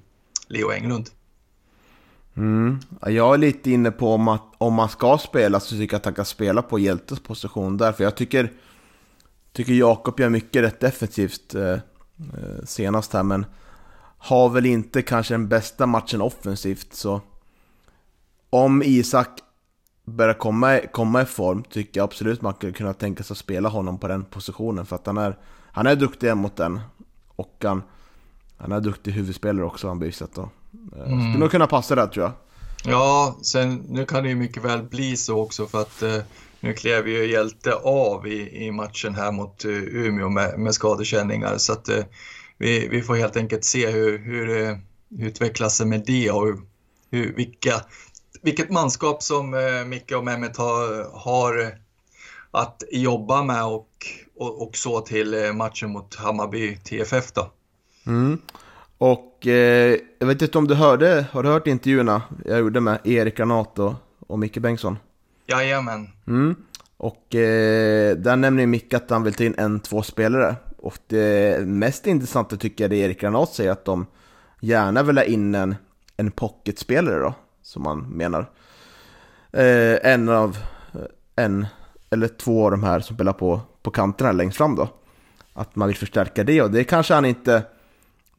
Leo 0.48 0.70
Englund. 0.70 1.10
Mm. 2.36 2.78
Jag 3.06 3.34
är 3.34 3.38
lite 3.38 3.70
inne 3.70 3.90
på 3.90 4.14
om, 4.14 4.28
att, 4.28 4.54
om 4.58 4.74
man 4.74 4.88
ska 4.88 5.18
spela 5.18 5.60
så 5.60 5.76
tycker 5.76 5.94
jag 5.94 5.98
att 5.98 6.04
han 6.04 6.14
kan 6.14 6.24
spela 6.24 6.62
på 6.62 6.78
Hjältes 6.78 7.20
position 7.20 7.76
där. 7.76 7.92
För 7.92 8.04
jag 8.04 8.16
tycker, 8.16 8.52
tycker 9.56 9.72
Jakob 9.72 10.20
gör 10.20 10.28
mycket 10.28 10.62
rätt 10.62 10.80
defensivt 10.80 11.54
eh, 11.54 11.72
eh, 11.72 11.78
senast 12.64 13.12
här. 13.12 13.22
Men 13.22 13.46
har 14.18 14.48
väl 14.48 14.66
inte 14.66 15.02
kanske 15.02 15.34
den 15.34 15.48
bästa 15.48 15.86
matchen 15.86 16.20
offensivt. 16.20 16.94
Så 16.94 17.20
om 18.50 18.82
Isak 18.82 19.28
börjar 20.04 20.34
komma, 20.34 20.80
komma 20.92 21.22
i 21.22 21.24
form 21.24 21.64
tycker 21.64 22.00
jag 22.00 22.04
absolut 22.04 22.42
man 22.42 22.54
skulle 22.54 22.72
kunna 22.72 22.92
tänka 22.92 23.22
sig 23.22 23.34
att 23.34 23.38
spela 23.38 23.68
honom 23.68 23.98
på 23.98 24.08
den 24.08 24.24
positionen. 24.24 24.86
För 24.86 24.96
att 24.96 25.06
han 25.06 25.18
är, 25.18 25.38
han 25.72 25.86
är 25.86 25.96
duktig 25.96 26.36
mot 26.36 26.56
den. 26.56 26.80
Och 27.36 27.56
han, 27.62 27.82
han 28.56 28.72
är 28.72 28.80
duktig 28.80 29.12
huvudspelare 29.12 29.66
också, 29.66 29.88
han 29.88 29.98
bevisat 29.98 30.34
då. 30.34 30.42
Eh, 30.42 30.48
Mm. 31.06 31.20
Skulle 31.20 31.38
nog 31.38 31.50
kunna 31.50 31.66
passa 31.66 31.94
där 31.94 32.06
tror 32.06 32.24
jag. 32.24 32.32
Ja, 32.92 33.38
sen 33.42 33.74
nu 33.88 34.04
kan 34.04 34.22
det 34.22 34.28
ju 34.28 34.34
mycket 34.34 34.64
väl 34.64 34.82
bli 34.82 35.16
så 35.16 35.40
också 35.40 35.66
för 35.66 35.80
att 35.80 36.02
eh, 36.02 36.18
nu 36.60 36.72
klev 36.72 37.08
ju 37.08 37.26
Hjälte 37.26 37.74
av 37.74 38.26
i, 38.26 38.66
i 38.66 38.70
matchen 38.70 39.14
här 39.14 39.32
mot 39.32 39.64
eh, 39.64 39.70
Umeå 39.72 40.28
med, 40.28 40.58
med 40.58 40.74
skadekänningar 40.74 41.58
så 41.58 41.72
att 41.72 41.88
eh, 41.88 42.04
vi, 42.58 42.88
vi 42.88 43.02
får 43.02 43.14
helt 43.14 43.36
enkelt 43.36 43.64
se 43.64 43.90
hur, 43.90 44.18
hur 44.18 44.62
eh, 44.62 44.76
det 45.08 45.24
utvecklas 45.24 45.76
sig 45.76 45.86
med 45.86 46.02
det 46.06 46.30
och 46.30 46.46
hur, 46.46 46.56
hur, 47.10 47.34
vilka, 47.34 47.74
vilket 48.42 48.70
manskap 48.70 49.22
som 49.22 49.54
eh, 49.54 49.84
Micke 49.86 50.12
och 50.12 50.24
Mehmet 50.24 50.56
har, 50.56 51.10
har 51.18 51.72
att 52.50 52.82
jobba 52.90 53.42
med 53.42 53.64
och, 53.64 53.88
och, 54.36 54.62
och 54.62 54.76
så 54.76 55.00
till 55.00 55.52
matchen 55.54 55.90
mot 55.90 56.14
Hammarby 56.14 56.76
TFF 56.76 57.32
då. 57.32 57.52
Mm. 58.06 58.38
Och 58.98 59.46
eh, 59.46 59.98
jag 60.18 60.26
vet 60.26 60.42
inte 60.42 60.58
om 60.58 60.68
du 60.68 60.74
hörde, 60.74 61.26
har 61.32 61.42
du 61.42 61.48
hört 61.48 61.66
intervjuerna 61.66 62.22
jag 62.44 62.58
gjorde 62.58 62.80
med 62.80 63.00
Erik 63.04 63.36
Granat 63.36 63.78
och 64.26 64.38
Micke 64.38 64.58
Bengtsson? 64.58 64.98
Jajamän. 65.46 66.08
Mm. 66.26 66.56
Och 66.96 67.34
eh, 67.34 68.16
där 68.16 68.36
nämner 68.36 68.66
Micke 68.66 68.94
att 68.94 69.10
han 69.10 69.22
vill 69.22 69.34
ta 69.34 69.44
in 69.44 69.54
en, 69.58 69.80
två 69.80 70.02
spelare. 70.02 70.56
Och 70.78 70.98
det 71.06 71.66
mest 71.66 72.06
intressanta 72.06 72.56
tycker 72.56 72.84
jag 72.84 72.90
det 72.90 72.96
Erik 72.96 73.20
Granat 73.20 73.52
säger 73.52 73.70
att 73.70 73.84
de 73.84 74.06
gärna 74.60 75.02
vill 75.02 75.18
ha 75.18 75.24
in 75.24 75.54
en, 75.54 75.74
en 76.16 76.30
pocketspelare 76.30 77.18
då, 77.18 77.34
som 77.62 77.82
man 77.82 77.98
menar. 78.00 78.50
Eh, 79.52 80.12
en 80.12 80.28
av, 80.28 80.58
eh, 80.94 81.44
en 81.44 81.66
eller 82.10 82.28
två 82.28 82.64
av 82.64 82.70
de 82.70 82.82
här 82.82 83.00
som 83.00 83.16
spelar 83.16 83.32
på, 83.32 83.60
på 83.82 83.90
kanterna 83.90 84.32
längst 84.32 84.56
fram 84.56 84.76
då. 84.76 84.88
Att 85.52 85.76
man 85.76 85.88
vill 85.88 85.96
förstärka 85.96 86.44
det 86.44 86.62
och 86.62 86.70
det 86.70 86.84
kanske 86.84 87.14
han 87.14 87.24
inte, 87.24 87.62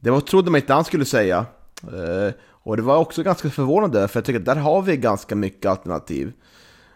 det 0.00 0.10
var, 0.10 0.20
trodde 0.20 0.50
man 0.50 0.60
inte 0.60 0.72
han 0.72 0.84
skulle 0.84 1.04
säga. 1.04 1.46
Eh, 1.82 2.34
och 2.40 2.76
det 2.76 2.82
var 2.82 2.96
också 2.96 3.22
ganska 3.22 3.50
förvånande 3.50 4.08
för 4.08 4.20
jag 4.20 4.24
tycker 4.24 4.40
att 4.40 4.46
där 4.46 4.56
har 4.56 4.82
vi 4.82 4.96
ganska 4.96 5.34
mycket 5.36 5.70
alternativ. 5.70 6.32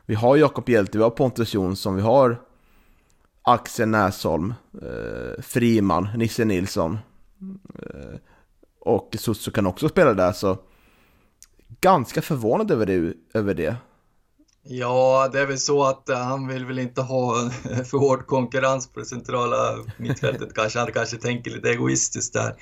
Vi 0.06 0.14
har 0.14 0.36
Jakob 0.36 0.68
Hjelte, 0.68 0.98
vi 0.98 1.04
har 1.04 1.10
Pontus 1.10 1.54
Jonsson, 1.54 1.96
vi 1.96 2.02
har 2.02 2.40
Axel 3.42 3.88
Näsholm, 3.88 4.54
eh, 4.82 5.42
Friman, 5.42 6.08
Nisse 6.16 6.44
Nilsson 6.44 6.98
eh, 7.74 8.18
och 8.80 9.16
Susso 9.18 9.50
kan 9.50 9.66
också 9.66 9.88
spela 9.88 10.14
där 10.14 10.32
så 10.32 10.58
ganska 11.80 12.22
förvånad 12.22 12.70
över 12.70 12.86
det. 12.86 13.14
Över 13.34 13.54
det. 13.54 13.76
Ja, 14.64 15.28
det 15.32 15.40
är 15.40 15.46
väl 15.46 15.58
så 15.58 15.84
att 15.84 16.08
eh, 16.08 16.18
han 16.18 16.48
vill 16.48 16.66
väl 16.66 16.78
inte 16.78 17.02
ha 17.02 17.50
för 17.90 17.98
hård 17.98 18.26
konkurrens 18.26 18.92
på 18.92 19.00
det 19.00 19.06
centrala 19.06 19.56
mittfältet 19.96 20.54
kanske. 20.54 20.78
Han 20.78 20.92
kanske 20.92 21.16
tänker 21.16 21.50
lite 21.50 21.70
egoistiskt 21.70 22.32
där. 22.32 22.56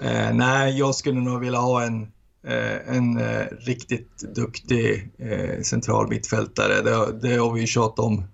Eh, 0.00 0.34
nej, 0.34 0.78
jag 0.78 0.94
skulle 0.94 1.20
nog 1.20 1.40
vilja 1.40 1.58
ha 1.58 1.82
en, 1.82 2.12
Eh, 2.46 2.96
en 2.96 3.18
eh, 3.18 3.46
riktigt 3.58 4.18
duktig 4.34 5.10
eh, 5.18 5.62
central 5.62 6.08
mittfältare. 6.08 6.82
Det, 6.82 7.20
det 7.28 7.36
har 7.36 7.52
vi 7.52 7.60
ju 7.60 7.66
tjatat 7.66 7.98
om 7.98 8.24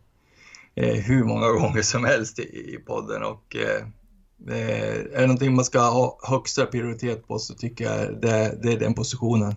hur 0.75 1.25
många 1.25 1.49
gånger 1.61 1.83
som 1.83 2.05
helst 2.05 2.39
i, 2.39 2.43
i 2.43 2.79
podden 2.87 3.23
och 3.23 3.57
eh, 3.57 3.87
är 4.49 5.21
det 5.21 5.27
någonting 5.27 5.55
man 5.55 5.65
ska 5.65 5.81
ha 5.81 6.19
högsta 6.23 6.67
prioritet 6.67 7.29
på 7.29 7.39
så 7.39 7.55
tycker 7.55 7.85
jag 7.85 8.21
det, 8.23 8.59
det 8.63 8.73
är 8.73 8.79
den 8.79 8.95
positionen. 8.95 9.55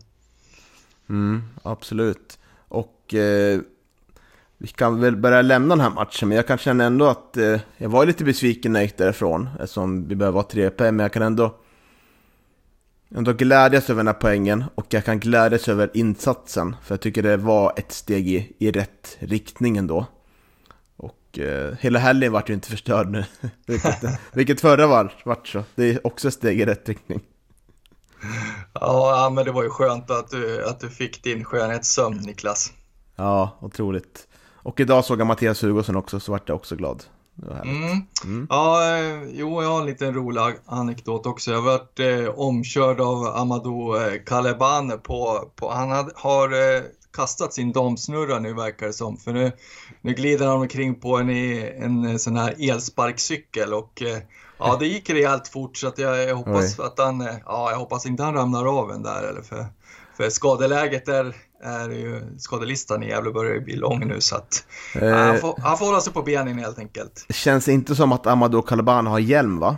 Mm, 1.10 1.44
absolut. 1.64 2.40
Och 2.68 3.14
eh, 3.14 3.60
vi 4.58 4.68
kan 4.68 5.00
väl 5.00 5.16
börja 5.16 5.42
lämna 5.42 5.76
den 5.76 5.84
här 5.84 5.90
matchen, 5.90 6.30
men 6.30 6.36
jag 6.36 6.48
kan 6.48 6.58
känna 6.58 6.84
ändå 6.84 7.06
att 7.06 7.38
eh, 7.38 7.60
jag 7.78 7.90
var 7.90 8.06
lite 8.06 8.24
besviken 8.24 8.74
när 8.74 8.80
jag 8.80 8.86
gick 8.86 8.98
därifrån, 8.98 9.50
eftersom 9.60 10.08
vi 10.08 10.16
behöver 10.16 10.40
ha 10.40 10.48
tre 10.48 10.70
poäng, 10.70 10.96
men 10.96 11.04
jag 11.04 11.14
kan 11.14 11.22
ändå, 11.22 11.56
ändå 13.10 13.34
glädjas 13.34 13.90
över 13.90 14.00
den 14.00 14.08
här 14.08 14.14
poängen 14.14 14.64
och 14.76 14.86
jag 14.90 15.06
kan 15.06 15.20
glädjas 15.20 15.68
över 15.68 15.92
insatsen, 15.94 16.76
för 16.84 16.94
jag 16.94 17.02
tycker 17.02 17.24
det 17.24 17.38
var 17.38 17.74
ett 17.76 17.92
steg 17.92 18.28
i, 18.28 18.56
i 18.60 18.72
rätt 18.72 19.18
riktning 19.20 19.78
ändå. 19.78 20.06
Och 20.96 21.40
eh, 21.40 21.76
hela 21.80 22.00
helgen 22.00 22.32
vart 22.32 22.50
ju 22.50 22.54
inte 22.54 22.70
förstörd 22.70 23.10
nu, 23.10 23.26
vilket, 23.66 24.04
vilket 24.34 24.62
förra 24.62 24.88
var, 24.88 25.14
vart 25.26 25.48
så. 25.48 25.64
Det 25.76 25.84
är 25.84 26.08
också 26.08 26.28
ett 26.28 26.34
steg 26.34 26.62
i 26.62 26.66
rätt 26.66 26.90
riktning. 26.90 27.22
Ja, 28.74 29.32
men 29.34 29.46
det 29.46 29.52
var 29.52 29.64
ju 29.64 29.70
skönt 29.70 30.12
att 30.12 30.30
du, 30.32 30.66
att 30.66 30.80
du 30.80 30.90
fick 30.90 31.24
din 31.24 31.44
skönhetssömn, 31.44 32.18
Niklas. 32.18 32.74
Ja, 33.16 33.58
otroligt. 33.62 34.28
Och 34.54 34.80
idag 34.80 35.06
såg 35.06 35.20
jag 35.20 35.28
Mattias 35.28 35.62
Hugosson 35.64 35.96
också, 35.96 36.20
så 36.20 36.32
vart 36.32 36.50
jag 36.50 36.56
också 36.56 36.76
glad. 36.76 37.04
Mm. 37.44 38.02
Mm. 38.24 38.48
Ja, 38.50 38.98
eh, 38.98 39.24
jo, 39.34 39.64
jag 39.64 39.70
har 39.70 39.80
en 39.80 39.86
liten 39.86 40.14
rolig 40.14 40.42
anekdot 40.66 41.26
också. 41.26 41.52
Jag 41.52 41.62
har 41.62 41.66
varit 41.66 42.00
eh, 42.00 42.40
omkörd 42.40 43.00
av 43.00 43.26
Amadou 43.26 43.98
eh, 43.98 44.24
Kalebane 44.26 44.98
på, 44.98 45.50
på, 45.56 45.72
han 45.72 45.92
had, 45.92 46.12
har 46.16 46.76
eh, 46.76 46.84
kastat 47.16 47.54
sin 47.54 47.72
damsnurra 47.72 48.40
nu 48.40 48.54
verkar 48.54 48.88
det 48.88 48.94
som. 48.94 49.18
För 49.18 49.34
nu, 49.34 49.52
nu 50.02 50.14
glider 50.14 50.48
han 50.48 50.62
omkring 50.62 51.00
på 51.00 51.18
en, 51.18 51.30
en, 51.30 52.06
en 52.06 52.20
sån 52.20 52.38
här 52.38 52.72
elsparkcykel 52.72 53.74
och 53.74 54.02
eh, 54.02 54.18
ja, 54.58 54.78
det 54.80 54.88
gick 54.88 55.10
rejält 55.10 55.48
fort 55.48 55.78
så 55.78 55.88
att 55.88 55.98
jag, 55.98 56.24
jag 56.24 56.36
hoppas 56.36 56.80
att 56.80 57.00
han, 57.00 57.22
eh, 57.22 57.36
ja, 57.46 57.72
jag 57.72 57.78
hoppas 57.78 58.06
inte 58.06 58.24
han 58.24 58.34
ramlar 58.34 58.80
av 58.80 58.88
den 58.88 59.04
där 59.04 59.24
eller 59.24 59.42
för, 59.42 59.66
för 60.18 60.30
skadeläget 60.30 61.06
där 61.06 61.36
är 61.66 61.90
ju, 61.90 62.22
skadelistan 62.38 63.04
i 63.04 63.08
Gävle 63.08 63.32
börjar 63.32 63.54
ju 63.54 63.62
bli 63.62 63.76
lång 63.76 64.08
nu 64.08 64.22
så 64.22 64.36
att 64.36 64.66
ja, 64.94 65.16
han, 65.16 65.36
Eh, 65.36 65.42
får, 65.42 65.60
han 65.62 65.78
får 65.78 65.86
hålla 65.86 66.02
sig 66.02 66.14
på 66.14 66.22
benen 66.22 66.58
helt 66.60 66.80
enkelt. 66.80 67.26
det 67.28 67.34
känns 67.34 67.68
inte 67.68 67.96
som 67.96 68.12
att 68.12 68.28
Amadou 68.28 68.62
Kalabana 68.62 69.10
har 69.10 69.20
hjälm 69.20 69.60
va? 69.60 69.78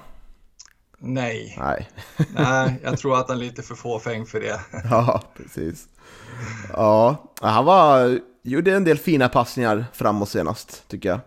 Nej. 1.00 1.58
Nej. 1.60 1.89
Nej, 2.36 2.79
jag 2.84 2.98
tror 2.98 3.17
att 3.17 3.27
han 3.29 3.38
är 3.38 3.41
lite 3.41 3.62
för 3.62 3.75
fåfäng 3.75 4.25
för 4.25 4.39
det. 4.39 4.60
ja, 4.89 5.24
precis. 5.38 5.88
Ja, 6.74 7.32
han 7.41 7.65
var, 7.65 8.20
gjorde 8.44 8.75
en 8.75 8.84
del 8.84 8.98
fina 8.98 9.29
passningar 9.29 9.86
framåt 9.94 10.29
senast, 10.29 10.88
tycker 10.88 11.10
jag. 11.10 11.20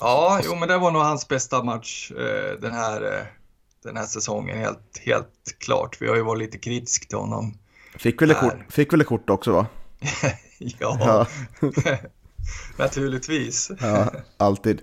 Ja, 0.00 0.40
jo, 0.44 0.56
men 0.56 0.68
det 0.68 0.78
var 0.78 0.90
nog 0.90 1.02
hans 1.02 1.28
bästa 1.28 1.62
match 1.62 2.12
eh, 2.12 2.60
den, 2.60 2.72
här, 2.72 3.02
eh, 3.02 3.24
den 3.84 3.96
här 3.96 4.06
säsongen, 4.06 4.58
helt, 4.58 4.98
helt 5.04 5.56
klart. 5.58 5.96
Vi 6.00 6.08
har 6.08 6.16
ju 6.16 6.22
varit 6.22 6.38
lite 6.42 6.58
kritiska 6.58 7.06
till 7.08 7.18
honom. 7.18 7.54
Fick 7.98 8.22
väl, 8.22 8.28
Där. 8.28 8.40
kort, 8.40 8.54
fick 8.68 8.92
väl 8.92 9.00
ett 9.00 9.06
kort 9.06 9.30
också 9.30 9.52
va? 9.52 9.66
ja, 10.58 11.26
naturligtvis. 12.78 13.70
ja 13.80 14.12
alltid. 14.36 14.80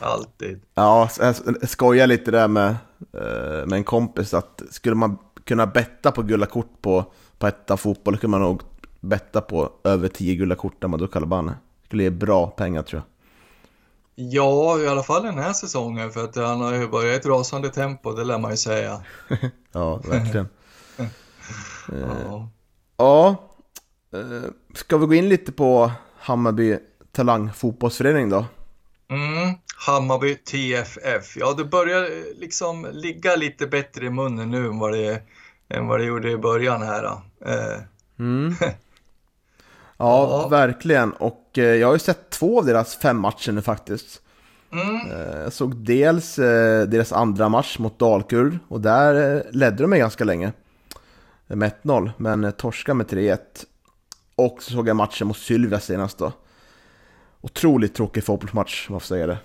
Alltid. 0.00 0.60
Ja, 0.74 1.08
jag 1.18 1.68
skojar 1.68 2.06
lite 2.06 2.30
där 2.30 2.48
med, 2.48 2.68
eh, 3.12 3.66
med 3.66 3.72
en 3.72 3.84
kompis 3.84 4.34
att 4.34 4.62
skulle 4.70 4.94
man 4.94 5.18
kunna 5.44 5.66
betta 5.66 6.12
på 6.12 6.22
gula 6.22 6.46
kort 6.46 6.82
på, 6.82 7.12
på 7.38 7.46
etta 7.46 7.76
fotboll, 7.76 8.18
kan 8.18 8.30
man 8.30 8.40
nog 8.40 8.62
betta 9.00 9.40
på 9.40 9.72
över 9.84 10.08
10 10.08 10.34
gula 10.34 10.54
kort 10.54 10.80
där 10.80 10.88
man 10.88 11.00
då 11.00 11.06
Calabane. 11.06 11.50
Det 11.50 11.86
skulle 11.86 12.02
ge 12.02 12.10
bra 12.10 12.46
pengar 12.46 12.82
tror 12.82 13.02
jag. 13.02 13.06
Ja, 14.26 14.78
i 14.78 14.88
alla 14.88 15.02
fall 15.02 15.22
den 15.22 15.38
här 15.38 15.52
säsongen 15.52 16.10
för 16.10 16.24
att 16.24 16.36
han 16.36 16.60
har 16.60 16.74
ju 16.74 16.88
börjat 16.88 17.14
i 17.14 17.16
ett 17.16 17.26
rasande 17.26 17.68
tempo, 17.68 18.12
det 18.12 18.24
lär 18.24 18.38
man 18.38 18.50
ju 18.50 18.56
säga. 18.56 19.00
ja, 19.72 19.96
verkligen. 19.96 20.48
Ja. 21.92 22.48
Ja, 22.96 23.36
eh, 24.12 24.50
ska 24.74 24.96
vi 24.98 25.06
gå 25.06 25.14
in 25.14 25.28
lite 25.28 25.52
på 25.52 25.90
Hammarby 26.18 26.78
Talang 27.12 27.52
fotbollsförening 27.52 28.28
då? 28.28 28.46
Mm, 29.10 29.54
Hammarby 29.86 30.34
TFF. 30.34 31.36
Ja, 31.36 31.54
det 31.56 31.64
börjar 31.64 32.08
liksom 32.40 32.86
ligga 32.92 33.36
lite 33.36 33.66
bättre 33.66 34.06
i 34.06 34.10
munnen 34.10 34.50
nu 34.50 34.66
än 34.66 34.78
vad 34.78 34.92
det, 34.92 35.22
än 35.68 35.86
vad 35.86 36.00
det 36.00 36.04
gjorde 36.04 36.30
i 36.30 36.36
början 36.36 36.82
här. 36.82 37.04
Eh, 37.46 37.80
Mm. 38.18 38.54
Ja, 40.00 40.28
Ja. 40.42 40.48
verkligen. 40.48 41.12
Och 41.12 41.58
eh, 41.58 41.64
jag 41.64 41.86
har 41.86 41.94
ju 41.94 41.98
sett 41.98 42.30
två 42.30 42.58
av 42.58 42.66
deras 42.66 42.96
fem 42.96 43.18
matcher 43.20 43.52
nu 43.52 43.62
faktiskt. 43.62 44.22
mm, 44.72 45.10
Eh, 45.10 45.38
Jag 45.42 45.52
såg 45.52 45.76
dels 45.76 46.38
eh, 46.38 46.82
deras 46.88 47.12
andra 47.12 47.48
match 47.48 47.78
mot 47.78 47.98
Dalkurd 47.98 48.58
och 48.68 48.80
där 48.80 49.36
eh, 49.36 49.42
ledde 49.50 49.82
de 49.82 49.86
mig 49.90 49.98
ganska 49.98 50.24
länge. 50.24 50.52
Med 51.48 51.72
1-0, 51.82 52.10
men 52.16 52.44
eh, 52.44 52.50
torska 52.50 52.94
med 52.94 53.06
3-1. 53.06 53.38
Och 54.36 54.62
så 54.62 54.70
såg 54.72 54.88
jag 54.88 54.96
matchen 54.96 55.26
mot 55.26 55.36
Sylvia 55.38 55.80
senast 55.80 56.18
då. 56.18 56.32
Otroligt 57.40 57.94
tråkig 57.94 58.24
fotbollsmatch, 58.24 58.88
om 58.88 58.92
man 58.92 59.00
får 59.00 59.06
säga 59.06 59.26
det. 59.26 59.38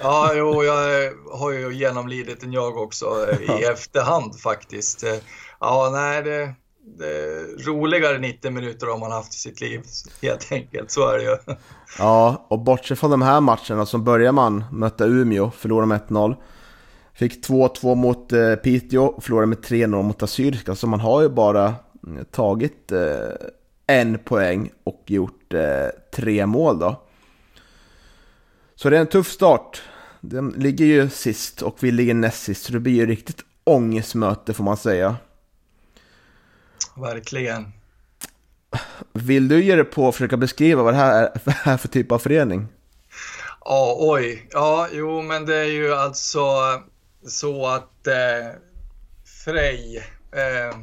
ja, 0.00 0.32
jo, 0.34 0.64
jag 0.64 1.12
har 1.32 1.50
ju 1.52 1.74
genomlidit 1.74 2.40
den 2.40 2.52
jag 2.52 2.76
också 2.76 3.26
eh, 3.30 3.60
i 3.60 3.64
efterhand 3.72 4.40
faktiskt. 4.40 5.04
Eh, 5.04 5.16
Ja, 5.64 5.90
nej, 5.92 6.22
det, 6.22 6.54
det 6.98 7.06
är 7.06 7.64
roligare 7.66 8.18
90 8.18 8.50
minuter 8.50 8.86
har 8.86 8.98
man 8.98 9.12
haft 9.12 9.34
i 9.34 9.38
sitt 9.38 9.60
liv, 9.60 9.82
helt 10.22 10.52
enkelt. 10.52 10.90
Så 10.90 11.08
är 11.08 11.18
det 11.18 11.24
ju. 11.24 11.36
Ja, 11.98 12.46
och 12.50 12.58
bortsett 12.58 12.98
från 12.98 13.10
de 13.10 13.22
här 13.22 13.40
matcherna 13.40 13.86
så 13.86 13.98
börjar 13.98 14.32
man 14.32 14.64
möta 14.72 15.04
Umeå, 15.06 15.50
förlorar 15.50 15.86
med 15.86 16.00
1-0. 16.08 16.36
Fick 17.14 17.48
2-2 17.48 17.94
mot 17.94 18.32
eh, 18.32 18.54
Piteå 18.54 19.20
förlorade 19.20 19.46
med 19.46 19.58
3-0 19.58 20.02
mot 20.02 20.22
Assyriska, 20.22 20.74
så 20.74 20.86
man 20.86 21.00
har 21.00 21.22
ju 21.22 21.28
bara 21.28 21.74
mm, 22.06 22.24
tagit 22.24 22.92
eh, 22.92 23.28
en 23.86 24.18
poäng 24.18 24.70
och 24.84 25.02
gjort 25.06 25.54
eh, 25.54 25.86
tre 26.12 26.46
mål 26.46 26.78
då. 26.78 27.02
Så 28.74 28.90
det 28.90 28.96
är 28.96 29.00
en 29.00 29.06
tuff 29.06 29.30
start. 29.30 29.82
Den 30.20 30.48
ligger 30.48 30.84
ju 30.84 31.10
sist 31.10 31.62
och 31.62 31.76
vi 31.80 31.90
ligger 31.90 32.14
näst 32.14 32.42
sist, 32.42 32.64
så 32.64 32.72
det 32.72 32.80
blir 32.80 32.92
ju 32.92 33.06
riktigt 33.06 33.40
ångestmöte 33.64 34.54
får 34.54 34.64
man 34.64 34.76
säga. 34.76 35.16
Verkligen. 36.96 37.72
Vill 39.12 39.48
du 39.48 39.64
ge 39.64 39.74
dig 39.76 39.84
på 39.84 40.08
att 40.08 40.14
försöka 40.14 40.36
beskriva 40.36 40.82
vad 40.82 40.94
det 40.94 40.98
här 40.98 41.22
är 41.22 41.30
vad 41.44 41.54
det 41.54 41.60
här 41.62 41.72
är 41.72 41.76
för 41.76 41.88
typ 41.88 42.12
av 42.12 42.18
förening? 42.18 42.66
Ja, 43.64 43.96
oj. 44.00 44.48
Ja, 44.50 44.88
jo, 44.92 45.22
men 45.22 45.46
det 45.46 45.56
är 45.56 45.64
ju 45.64 45.94
alltså 45.94 46.40
så 47.26 47.66
att 47.66 48.06
eh, 48.06 48.60
Frej 49.44 50.04
eh, 50.32 50.78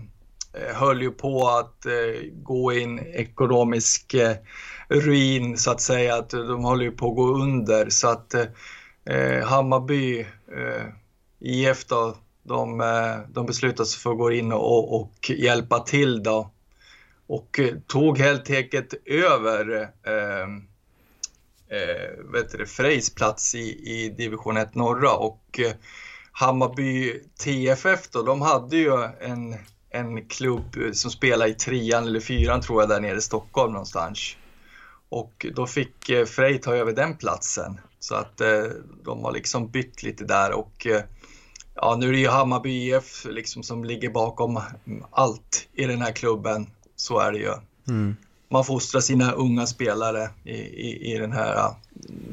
eh, 0.61 0.75
höll 0.75 1.01
ju 1.01 1.11
på 1.11 1.47
att 1.47 1.85
eh, 1.85 2.21
gå 2.33 2.73
in 2.73 2.99
ekonomisk 2.99 4.13
eh, 4.13 4.35
ruin 4.89 5.57
så 5.57 5.71
att 5.71 5.81
säga. 5.81 6.15
Att 6.15 6.29
de 6.29 6.63
håller 6.63 6.85
ju 6.85 6.91
på 6.91 7.09
att 7.09 7.15
gå 7.15 7.27
under 7.27 7.89
så 7.89 8.07
att 8.07 8.33
eh, 8.33 8.45
eh 9.05 9.47
Hammarby 9.47 10.19
eh, 10.55 10.85
IF 11.39 11.85
då, 11.85 12.17
de, 12.43 12.81
eh, 12.81 13.33
de 13.33 13.45
beslutade 13.45 13.89
sig 13.89 14.01
för 14.01 14.11
att 14.11 14.17
gå 14.17 14.31
in 14.31 14.51
och, 14.51 15.01
och 15.01 15.29
hjälpa 15.29 15.79
till 15.79 16.23
då. 16.23 16.51
Och 17.27 17.59
tog 17.87 18.17
helt 18.17 18.49
enkelt 18.49 18.93
över 19.05 19.89
eh, 20.03 20.47
eh, 21.77 22.31
vet 22.33 22.51
du, 22.51 22.65
Frejs 22.65 23.15
plats 23.15 23.55
i, 23.55 23.91
i 23.95 24.09
division 24.09 24.57
1 24.57 24.75
norra 24.75 25.13
och 25.13 25.59
eh, 25.59 25.71
Hammarby 26.31 27.19
TFF 27.43 28.09
då, 28.09 28.21
de 28.21 28.41
hade 28.41 28.77
ju 28.77 29.03
en, 29.19 29.55
en 29.89 30.25
klubb 30.27 30.75
som 30.93 31.11
spelade 31.11 31.51
i 31.51 31.53
trean 31.53 32.07
eller 32.07 32.19
fyran 32.19 32.61
tror 32.61 32.81
jag 32.81 32.89
där 32.89 32.99
nere 32.99 33.17
i 33.17 33.21
Stockholm 33.21 33.73
någonstans. 33.73 34.37
Och 35.09 35.45
då 35.55 35.67
fick 35.67 36.09
eh, 36.09 36.25
Frej 36.25 36.61
ta 36.61 36.75
över 36.75 36.93
den 36.93 37.17
platsen. 37.17 37.79
Så 37.99 38.15
att 38.15 38.41
eh, 38.41 38.63
de 39.03 39.23
har 39.23 39.31
liksom 39.31 39.69
bytt 39.69 40.03
lite 40.03 40.23
där 40.23 40.51
och 40.51 40.87
eh, 40.87 41.01
ja, 41.75 41.95
nu 41.99 42.07
är 42.07 42.11
det 42.11 42.19
ju 42.19 42.27
Hammarby 42.27 42.69
IF 42.69 43.25
liksom 43.25 43.63
som 43.63 43.85
ligger 43.85 44.09
bakom 44.09 44.59
allt 45.11 45.67
i 45.73 45.85
den 45.85 46.01
här 46.01 46.11
klubben. 46.11 46.67
Så 46.95 47.19
är 47.19 47.31
det 47.31 47.39
ju 47.39 47.51
Mm. 47.87 48.15
man 48.49 48.65
fostrar 48.65 49.01
sina 49.01 49.31
unga 49.31 49.67
spelare 49.67 50.29
i, 50.43 50.55
i, 50.57 51.13
i 51.13 51.17
den 51.17 51.31
här 51.31 51.75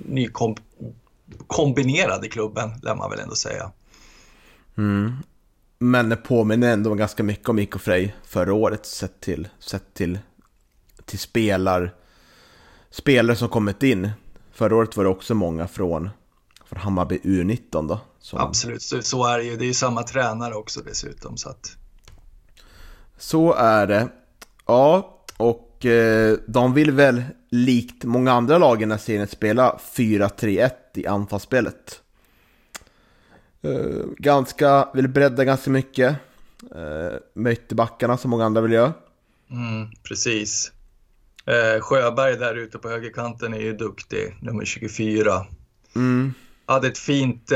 nykombinerade 0.07 2.29
klubben, 2.29 2.71
lär 2.83 2.95
man 2.95 3.11
väl 3.11 3.21
ändå 3.21 3.35
säga. 3.35 3.73
Mm. 4.79 5.13
Men 5.79 6.09
det 6.09 6.17
påminner 6.17 6.73
ändå 6.73 6.95
ganska 6.95 7.23
mycket 7.23 7.49
om 7.49 7.59
IK 7.59 7.81
Frej 7.81 8.17
förra 8.25 8.55
året 8.55 8.87
sett 8.87 9.21
till, 9.21 9.49
sett 9.59 9.95
till, 9.95 10.19
till 11.05 11.19
spelar, 11.19 11.95
spelare 12.91 13.37
som 13.37 13.49
kommit 13.49 13.83
in. 13.83 14.11
Förra 14.53 14.77
året 14.77 14.97
var 14.97 15.05
det 15.05 15.11
också 15.11 15.35
många 15.35 15.69
från, 15.69 16.11
från 16.65 16.81
Hammarby 16.81 17.19
U19 17.19 17.89
då. 17.89 18.01
Som, 18.21 18.39
Absolut, 18.39 18.83
så, 18.83 19.03
så 19.03 19.27
är 19.27 19.39
det 19.39 19.45
ju. 19.45 19.57
Det 19.57 19.65
är 19.65 19.67
ju 19.67 19.75
samma 19.75 20.03
tränare 20.03 20.55
också 20.55 20.81
dessutom. 20.81 21.37
Så 21.37 21.49
att, 21.49 21.77
Så 23.19 23.55
är 23.55 23.87
det. 23.87 24.09
Ja, 24.67 25.19
och 25.37 25.87
eh, 25.87 26.37
de 26.47 26.75
vill 26.75 26.91
väl 26.91 27.25
likt 27.51 28.05
många 28.05 28.33
andra 28.33 28.59
lag 28.59 28.77
i 28.77 28.81
den 28.81 28.91
här 28.91 28.99
serien 28.99 29.29
spela 29.29 29.79
4-3-1 29.95 30.71
i 30.95 31.07
anfallsspelet. 31.07 32.03
Eh, 33.63 34.05
ganska, 34.19 34.89
vill 34.95 35.09
bredda 35.09 35.45
ganska 35.45 35.71
mycket. 35.71 36.17
Eh, 36.75 37.19
med 37.35 37.53
ytterbackarna 37.53 38.17
som 38.17 38.31
många 38.31 38.45
andra 38.45 38.61
vill 38.61 38.73
göra. 38.73 38.93
mm, 39.51 39.91
precis. 40.09 40.73
Eh, 41.47 41.81
Sjöberg 41.81 42.37
där 42.37 42.55
ute 42.55 42.79
på 42.79 42.89
högerkanten 42.89 43.55
är 43.55 43.61
ju 43.61 43.73
duktig, 43.77 44.37
nummer 44.41 44.65
24. 44.65 45.47
Mm. 45.97 46.35
Hade 46.67 46.89
ett 46.89 46.99
fint, 46.99 47.53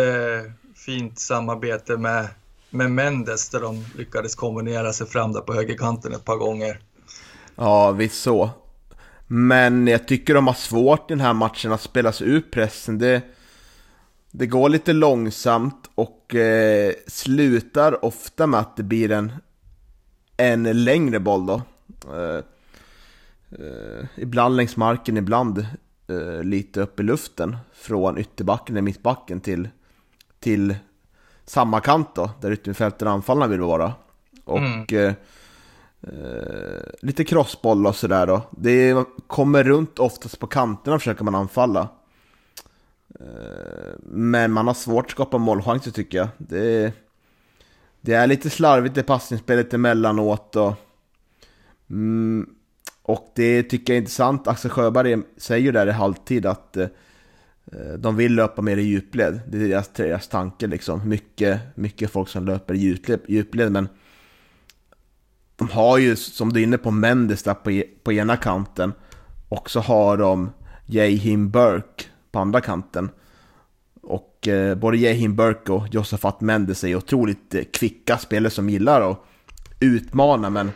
fint 0.77 1.19
samarbete 1.19 1.97
med, 1.97 2.29
med 2.71 2.91
Mendes 2.91 3.51
där 3.51 3.61
de 3.61 3.85
lyckades 3.97 4.35
kombinera 4.35 4.93
sig 4.93 5.07
fram 5.07 5.33
där 5.33 5.41
på 5.41 5.55
högerkanten 5.55 6.13
ett 6.13 6.25
par 6.25 6.37
gånger. 6.37 6.81
Ja, 7.57 7.91
visst 7.93 8.23
så. 8.23 8.51
Men 9.27 9.87
jag 9.87 10.09
tycker 10.09 10.35
de 10.35 10.47
har 10.47 10.55
svårt 10.55 11.11
i 11.11 11.15
den 11.15 11.21
här 11.21 11.33
matchen 11.33 11.73
att 11.73 11.81
spela 11.81 12.13
sig 12.13 12.29
ur 12.29 12.41
pressen. 12.41 12.99
Det, 12.99 13.23
det 14.31 14.47
går 14.47 14.69
lite 14.69 14.93
långsamt 14.93 15.82
och 15.95 16.35
eh, 16.35 16.93
slutar 17.07 18.05
ofta 18.05 18.47
med 18.47 18.61
att 18.61 18.77
det 18.77 18.83
blir 18.83 19.13
en, 19.13 19.33
en 20.37 20.85
längre 20.85 21.21
boll 21.21 21.47
då. 21.47 21.63
Eh, 22.13 22.45
eh, 23.51 24.07
ibland 24.17 24.57
längs 24.57 24.77
marken, 24.77 25.17
ibland 25.17 25.67
eh, 26.09 26.43
lite 26.43 26.81
upp 26.81 27.01
i 27.01 27.03
luften. 27.03 27.57
Från 27.73 28.19
ytterbacken 28.19 28.75
eller 28.77 28.83
mittbacken 28.83 29.41
till, 29.41 29.69
till 30.41 30.75
samma 31.45 31.81
kant 31.81 32.09
då, 32.15 32.31
där 32.41 32.51
ytterfälten 32.53 33.09
anfallarna 33.09 33.47
vill 33.47 33.61
vara. 33.61 33.93
Och 34.45 34.59
Mm. 34.59 34.87
eh, 35.09 35.15
Eh, 36.07 36.83
lite 37.03 37.25
crossboll 37.25 37.87
och 37.87 37.97
sådär 37.97 38.27
då. 38.27 38.43
Det 38.51 39.05
kommer 39.27 39.65
runt 39.65 39.99
oftast 39.99 40.39
på 40.39 40.47
kanterna 40.47 40.99
försöker 40.99 41.25
man 41.25 41.35
anfalla. 41.35 41.89
Eh, 43.21 43.95
men 44.03 44.53
man 44.53 44.67
har 44.67 44.75
svårt 44.75 45.05
att 45.05 45.11
skapa 45.11 45.39
målchanser 45.39 45.91
tycker 45.91 46.19
jag. 46.19 46.29
Det, 46.39 46.93
det 48.01 48.15
är 48.15 48.27
lite 48.27 48.51
slarvigt 48.51 48.99
i 48.99 49.03
passningsspelet 49.03 49.75
emellanåt 49.75 50.57
och... 50.57 50.75
Mm, 51.91 52.55
och 53.03 53.33
det 53.35 53.63
tycker 53.63 53.93
jag 53.93 53.97
är 53.97 54.01
intressant. 54.01 54.49
Axel 54.49 54.71
Sjöberg 54.71 55.23
säger 55.37 55.65
ju 55.65 55.73
där 55.73 55.87
i 55.87 55.91
halvtid 55.91 56.47
att 56.47 56.77
eh, 56.77 56.89
de 57.99 58.17
vill 58.17 58.35
löpa 58.35 58.63
mer 58.63 58.77
i 58.77 58.83
djupled. 58.83 59.41
Det 59.49 59.59
är 59.59 59.69
deras, 59.69 59.89
deras 59.89 60.29
tanke 60.29 60.67
liksom. 60.67 61.09
Mycket, 61.09 61.61
mycket 61.75 62.11
folk 62.11 62.29
som 62.29 62.45
löper 62.45 62.75
i 62.75 62.79
djupled, 62.79 63.21
djupled 63.29 63.73
men 63.73 63.89
de 65.57 65.69
har 65.69 65.99
ju, 65.99 66.17
som 66.17 66.53
du 66.53 66.61
är 66.61 66.65
inne 66.65 66.79
på, 66.79 66.91
Mendes 66.91 67.43
där 67.43 67.55
på, 67.55 67.71
e- 67.71 67.89
på 68.03 68.13
ena 68.13 68.37
kanten. 68.37 68.93
Och 69.49 69.71
så 69.71 69.81
har 69.81 70.17
de 70.17 70.51
Jahim 70.87 71.51
Burke 71.51 72.05
på 72.33 72.39
andra 72.39 72.61
kanten. 72.61 73.11
Och 74.03 74.49
eh, 74.49 74.75
både 74.75 74.97
Jehin 74.97 75.37
Burke 75.37 75.73
och 75.73 75.89
Josefat 75.95 76.41
Mendes 76.41 76.85
är 76.85 76.97
otroligt 76.97 77.55
eh, 77.55 77.63
kvicka 77.73 78.19
spelare 78.19 78.51
som 78.51 78.69
gillar 78.69 79.11
att 79.11 79.19
utmana, 79.81 80.51
men 80.51 80.73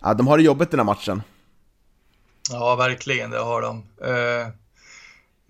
ja, 0.00 0.14
de 0.14 0.26
har 0.26 0.38
det 0.38 0.44
jobbigt 0.44 0.70
den 0.70 0.80
här 0.80 0.84
matchen. 0.84 1.22
Ja, 2.50 2.76
verkligen, 2.76 3.30
det 3.30 3.38
har 3.38 3.62
de. 3.62 3.84
Eh, 4.04 4.48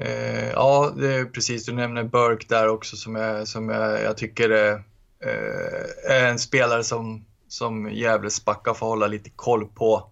eh, 0.06 0.50
ja, 0.50 0.92
det 0.96 1.14
är 1.14 1.24
precis, 1.24 1.66
du 1.66 1.72
nämner 1.72 2.04
Burke 2.04 2.46
där 2.48 2.68
också 2.68 2.96
som 2.96 3.16
jag, 3.16 3.48
som 3.48 3.68
jag, 3.68 4.02
jag 4.02 4.16
tycker 4.16 4.50
är 4.50 4.72
eh, 5.24 6.14
är 6.14 6.28
en 6.30 6.38
spelare 6.38 6.84
som, 6.84 7.24
som 7.48 7.92
Gävles 7.92 8.44
backar 8.44 8.74
får 8.74 8.86
hålla 8.86 9.06
lite 9.06 9.30
koll 9.36 9.66
på 9.66 10.10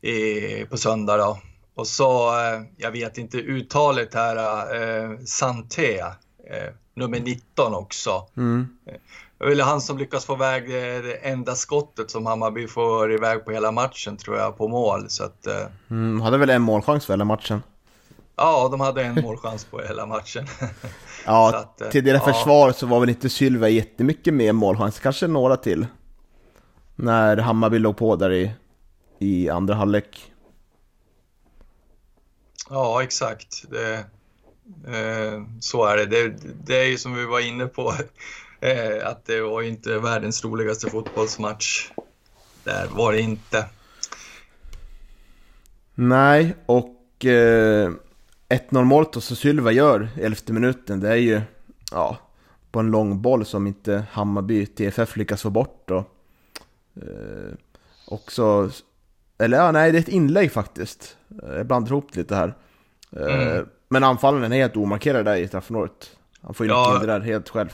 i, 0.00 0.64
på 0.64 0.76
söndag. 0.76 1.16
Då. 1.16 1.38
Och 1.78 1.86
så, 1.86 2.28
eh, 2.28 2.62
jag 2.76 2.90
vet 2.90 3.18
inte 3.18 3.38
uttalet 3.38 4.14
här, 4.14 4.36
eh, 4.76 5.18
Santé, 5.24 5.98
eh, 5.98 6.74
nummer 6.94 7.20
19 7.20 7.74
också. 7.74 8.26
Mm. 8.36 8.68
Det 9.38 9.44
är 9.44 9.48
väl 9.48 9.60
han 9.60 9.80
som 9.80 9.98
lyckas 9.98 10.24
få 10.24 10.34
iväg 10.34 10.70
det 10.70 11.14
enda 11.14 11.54
skottet 11.54 12.10
som 12.10 12.26
Hammarby 12.26 12.68
får 12.68 13.12
iväg 13.12 13.44
på 13.44 13.50
hela 13.50 13.72
matchen 13.72 14.16
tror 14.16 14.36
jag, 14.36 14.58
på 14.58 14.68
mål. 14.68 15.10
Så 15.10 15.24
att, 15.24 15.46
eh... 15.46 15.66
mm, 15.90 16.20
hade 16.20 16.38
väl 16.38 16.50
en 16.50 16.62
målchans 16.62 17.06
för 17.06 17.12
hela 17.12 17.24
matchen? 17.24 17.62
Ja, 18.36 18.68
de 18.70 18.80
hade 18.80 19.02
en 19.02 19.22
målchans 19.22 19.64
på 19.64 19.80
hela 19.80 20.06
matchen. 20.06 20.46
ja, 21.26 21.56
att, 21.56 21.80
eh, 21.80 21.88
till 21.88 22.04
deras 22.04 22.22
ja. 22.26 22.32
försvar 22.32 22.72
så 22.72 22.86
var 22.86 23.00
väl 23.00 23.08
inte 23.08 23.28
Sylva 23.28 23.68
jättemycket 23.68 24.34
mer 24.34 24.52
målchans, 24.52 24.98
kanske 25.00 25.26
några 25.26 25.56
till. 25.56 25.86
När 26.96 27.36
Hammarby 27.36 27.78
låg 27.78 27.96
på 27.96 28.16
där 28.16 28.32
i, 28.32 28.52
i 29.18 29.48
andra 29.48 29.74
halvlek. 29.74 30.32
Ja, 32.70 33.02
exakt. 33.02 33.64
Det, 33.70 33.94
eh, 34.86 35.42
så 35.60 35.84
är 35.84 35.96
det. 35.96 36.06
det. 36.06 36.34
det. 36.64 36.76
är 36.76 36.84
ju 36.84 36.98
som 36.98 37.14
vi 37.14 37.24
var 37.24 37.40
inne 37.40 37.66
på, 37.66 37.94
eh, 38.60 39.08
att 39.08 39.24
det 39.24 39.40
var 39.40 39.62
inte 39.62 39.98
världens 39.98 40.44
roligaste 40.44 40.90
fotbollsmatch. 40.90 41.90
Där 42.64 42.86
var 42.86 43.12
det 43.12 43.20
inte. 43.20 43.64
Nej, 45.94 46.56
och 46.66 47.24
eh, 47.24 47.92
1-0 48.48 48.84
målet 48.84 49.22
som 49.22 49.36
Sylva 49.36 49.72
gör 49.72 50.08
i 50.16 50.22
elfte 50.22 50.52
minuten, 50.52 51.00
det 51.00 51.08
är 51.08 51.16
ju 51.16 51.40
ja, 51.90 52.18
på 52.70 52.80
en 52.80 52.90
lång 52.90 53.22
boll 53.22 53.46
som 53.46 53.66
inte 53.66 54.04
Hammarby 54.10 54.66
TFF 54.66 55.16
lyckas 55.16 55.42
få 55.42 55.50
bort. 55.50 55.82
Då. 55.84 56.04
Eh, 56.96 57.54
också, 58.06 58.70
eller 59.38 59.58
ja, 59.58 59.72
nej, 59.72 59.92
det 59.92 59.98
är 59.98 60.00
ett 60.00 60.08
inlägg 60.08 60.52
faktiskt. 60.52 61.16
Jag 61.42 61.66
blandar 61.66 61.90
ihop 61.90 62.16
lite 62.16 62.34
här. 62.34 62.54
Eh, 63.16 63.50
mm. 63.50 63.66
Men 63.88 64.04
anfallaren 64.04 64.52
är 64.52 64.56
helt 64.56 64.76
omarkerad 64.76 65.24
där 65.24 65.36
i 65.36 65.48
straffområdet. 65.48 66.10
Han 66.42 66.54
får 66.54 66.66
ju 66.66 66.72
ja, 66.72 66.94
in 66.94 67.00
det 67.00 67.06
där 67.06 67.20
helt 67.20 67.48
själv. 67.48 67.68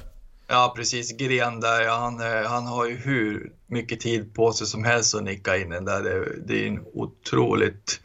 Ja, 0.47 0.73
precis. 0.77 1.17
Gren 1.17 1.61
där, 1.61 1.89
han, 1.89 2.21
eh, 2.21 2.51
han 2.51 2.67
har 2.67 2.87
ju 2.87 2.97
hur 2.97 3.53
mycket 3.67 4.01
tid 4.01 4.35
på 4.35 4.53
sig 4.53 4.67
som 4.67 4.85
helst 4.85 5.15
att 5.15 5.23
nicka 5.23 5.57
in 5.57 5.69
den 5.69 5.85
där. 5.85 6.03
Det, 6.03 6.47
det 6.47 6.65
är 6.65 6.69
en 6.69 6.81
otroligt 6.95 8.01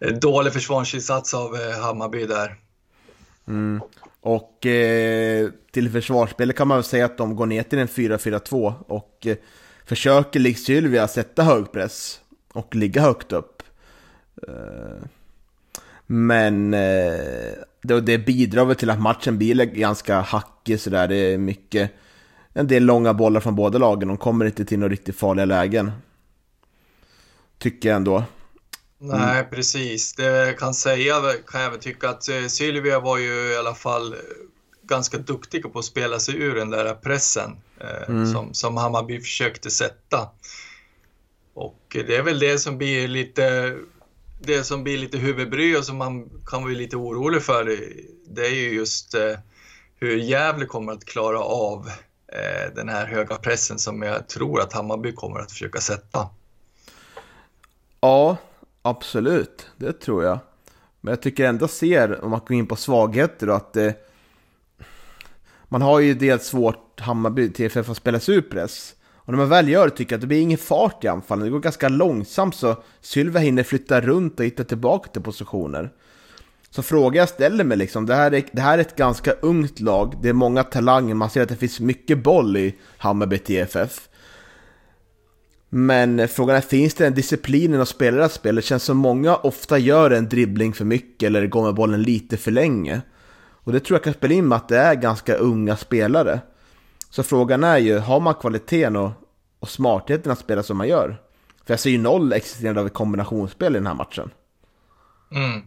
eh, 0.00 0.12
dålig 0.12 0.52
försvarsinsats 0.52 1.34
av 1.34 1.56
Hammarby 1.82 2.26
där. 2.26 2.56
Mm. 3.48 3.80
Och 4.20 4.66
eh, 4.66 5.50
till 5.72 5.90
försvarsspelet 5.90 6.56
kan 6.56 6.68
man 6.68 6.76
väl 6.76 6.84
säga 6.84 7.04
att 7.04 7.18
de 7.18 7.36
går 7.36 7.46
ner 7.46 7.62
till 7.62 7.78
en 7.78 7.88
4-4-2 7.88 8.74
och 8.88 9.26
eh, 9.26 9.36
försöker 9.86 10.40
likt 10.40 10.60
Sylvia 10.60 11.08
sätta 11.08 11.42
hög 11.42 11.72
press 11.72 12.20
och 12.52 12.74
ligga 12.74 13.02
högt 13.02 13.32
upp. 13.32 13.62
Eh, 14.48 15.08
men 16.06 16.74
eh, 16.74 17.52
det, 17.82 18.18
bidrar 18.18 18.64
väl 18.64 18.76
till 18.76 18.90
att 18.90 19.00
matchen 19.00 19.38
blir 19.38 19.64
ganska 19.64 20.20
hackig 20.20 20.80
sådär. 20.80 21.08
Det 21.08 21.16
är 21.16 21.38
mycket, 21.38 21.90
en 22.52 22.66
del 22.66 22.84
långa 22.84 23.14
bollar 23.14 23.40
från 23.40 23.56
båda 23.56 23.78
lagen. 23.78 24.08
De 24.08 24.16
kommer 24.16 24.44
inte 24.44 24.64
till 24.64 24.78
några 24.78 24.92
riktigt 24.92 25.16
farliga 25.18 25.44
lägen. 25.44 25.92
Tycker 27.58 27.88
jag 27.88 27.96
ändå. 27.96 28.24
Mm. 29.00 29.18
Nej, 29.18 29.44
precis. 29.50 30.14
Det 30.14 30.58
kan 30.58 30.74
säga, 30.74 31.14
kan 31.46 31.60
jag 31.60 31.70
väl 31.70 31.80
tycka 31.80 32.08
att 32.08 32.28
eh, 32.28 32.46
Sylvia 32.46 33.00
var 33.00 33.18
ju 33.18 33.52
i 33.52 33.56
alla 33.56 33.74
fall 33.74 34.14
ganska 34.82 35.18
duktiga 35.18 35.68
på 35.68 35.78
att 35.78 35.84
spela 35.84 36.18
sig 36.18 36.34
ur 36.36 36.54
den 36.54 36.70
där 36.70 36.94
pressen 36.94 37.56
eh, 37.80 38.08
mm. 38.08 38.32
som, 38.32 38.54
som 38.54 38.76
Hammarby 38.76 39.20
försökte 39.20 39.70
sätta. 39.70 40.28
Och 41.58 41.96
det 42.06 42.16
är 42.16 42.22
väl 42.22 42.38
det 42.38 42.58
som 42.58 42.78
blir 42.78 43.08
lite 43.08 43.74
det 44.40 44.64
som 44.64 44.84
blir 44.84 44.98
lite 44.98 45.18
huvudbry 45.18 45.76
och 45.76 45.84
som 45.84 45.96
man 45.96 46.30
kan 46.46 46.64
bli 46.64 46.74
lite 46.74 46.96
orolig 46.96 47.42
för, 47.42 47.64
det 48.26 48.46
är 48.46 48.54
ju 48.54 48.74
just 48.74 49.14
eh, 49.14 49.38
hur 49.96 50.16
Gävle 50.16 50.64
kommer 50.64 50.92
att 50.92 51.04
klara 51.04 51.38
av 51.38 51.88
eh, 52.32 52.74
den 52.74 52.88
här 52.88 53.06
höga 53.06 53.36
pressen 53.36 53.78
som 53.78 54.02
jag 54.02 54.28
tror 54.28 54.60
att 54.60 54.72
Hammarby 54.72 55.12
kommer 55.12 55.40
att 55.40 55.52
försöka 55.52 55.80
sätta. 55.80 56.28
Ja, 58.00 58.36
absolut. 58.82 59.66
Det 59.76 59.92
tror 59.92 60.24
jag. 60.24 60.38
Men 61.00 61.12
jag 61.12 61.22
tycker 61.22 61.44
ändå 61.44 61.68
ser, 61.68 62.24
om 62.24 62.30
man 62.30 62.40
går 62.40 62.56
in 62.56 62.66
på 62.66 62.76
svagheter, 62.76 63.46
då, 63.46 63.52
att 63.52 63.76
eh, 63.76 63.92
man 65.68 65.82
har 65.82 66.00
ju 66.00 66.14
dels 66.14 66.46
svårt 66.46 67.00
Hammarby, 67.00 67.52
TFF, 67.52 67.88
att 67.88 67.96
spela 67.96 68.20
sig 68.20 68.34
ur 68.34 68.42
press. 68.42 68.94
Och 69.28 69.32
när 69.34 69.38
man 69.38 69.48
väl 69.48 69.68
gör 69.68 69.84
det 69.84 69.90
tycker 69.90 70.12
jag 70.12 70.16
att 70.16 70.20
det 70.20 70.26
blir 70.26 70.40
ingen 70.40 70.58
fart 70.58 71.04
i 71.04 71.08
anfallen. 71.08 71.44
Det 71.44 71.50
går 71.50 71.60
ganska 71.60 71.88
långsamt 71.88 72.54
så 72.54 72.76
Sylva 73.00 73.40
hinner 73.40 73.62
flytta 73.62 74.00
runt 74.00 74.40
och 74.40 74.46
hitta 74.46 74.64
tillbaka 74.64 75.10
till 75.10 75.22
positioner. 75.22 75.90
Så 76.70 76.82
frågan 76.82 77.18
jag 77.18 77.28
ställer 77.28 77.64
mig 77.64 77.78
liksom, 77.78 78.06
det 78.06 78.14
här, 78.14 78.34
är, 78.34 78.44
det 78.52 78.60
här 78.60 78.78
är 78.78 78.82
ett 78.82 78.96
ganska 78.96 79.32
ungt 79.32 79.80
lag, 79.80 80.14
det 80.22 80.28
är 80.28 80.32
många 80.32 80.64
talanger, 80.64 81.14
man 81.14 81.30
ser 81.30 81.42
att 81.42 81.48
det 81.48 81.56
finns 81.56 81.80
mycket 81.80 82.22
boll 82.22 82.56
i 82.56 82.74
Hammarby 82.98 83.38
TFF. 83.38 84.08
Men 85.68 86.28
frågan 86.28 86.56
är, 86.56 86.60
finns 86.60 86.94
det 86.94 87.06
en 87.06 87.14
disciplin 87.14 87.80
att 87.80 87.88
spela 87.88 88.16
det 88.16 88.22
här 88.22 88.28
spelet? 88.28 88.64
Det 88.64 88.68
känns 88.68 88.84
som 88.84 88.96
många 88.96 89.36
ofta 89.36 89.78
gör 89.78 90.10
en 90.10 90.28
dribbling 90.28 90.72
för 90.72 90.84
mycket 90.84 91.26
eller 91.26 91.46
går 91.46 91.62
med 91.62 91.74
bollen 91.74 92.02
lite 92.02 92.36
för 92.36 92.50
länge. 92.50 93.00
Och 93.40 93.72
det 93.72 93.80
tror 93.80 93.96
jag 93.96 94.04
kan 94.04 94.14
spela 94.14 94.34
in 94.34 94.48
med 94.48 94.56
att 94.56 94.68
det 94.68 94.78
är 94.78 94.94
ganska 94.94 95.34
unga 95.34 95.76
spelare. 95.76 96.40
Så 97.10 97.22
frågan 97.22 97.64
är 97.64 97.78
ju, 97.78 97.98
har 97.98 98.20
man 98.20 98.34
kvaliteten 98.34 98.96
och, 98.96 99.10
och 99.60 99.68
smartheten 99.68 100.32
att 100.32 100.38
spela 100.38 100.62
som 100.62 100.76
man 100.76 100.88
gör? 100.88 101.20
För 101.66 101.72
jag 101.72 101.80
ser 101.80 101.90
ju 101.90 101.98
noll 101.98 102.32
existerande 102.32 102.80
av 102.80 102.86
ett 102.86 102.94
kombinationsspel 102.94 103.76
i 103.76 103.78
den 103.78 103.86
här 103.86 103.94
matchen. 103.94 104.30
Mm. 105.32 105.62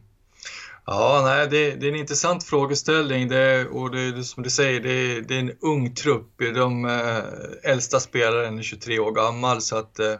Ja, 0.86 1.21
nej, 1.25 1.47
det, 1.47 1.71
det, 1.71 1.88
är 1.88 1.91
en 1.91 1.99
intressant 1.99 2.43
frågeställning 2.43 3.27
det, 3.27 3.67
och 3.67 3.91
det, 3.91 4.12
det, 4.12 4.23
som 4.23 4.43
du 4.43 4.49
säger, 4.49 4.80
det, 4.80 5.21
det 5.21 5.36
är 5.36 5.39
en 5.39 5.51
ung 5.62 5.95
trupp. 5.95 6.32
De 6.38 6.86
eh, 6.86 7.71
äldsta 7.71 7.99
spelaren 7.99 8.60
är 8.60 8.63
23 8.63 8.99
år 8.99 9.12
gammal 9.12 9.62
så 9.62 9.77
att 9.77 9.99
eh, 9.99 10.12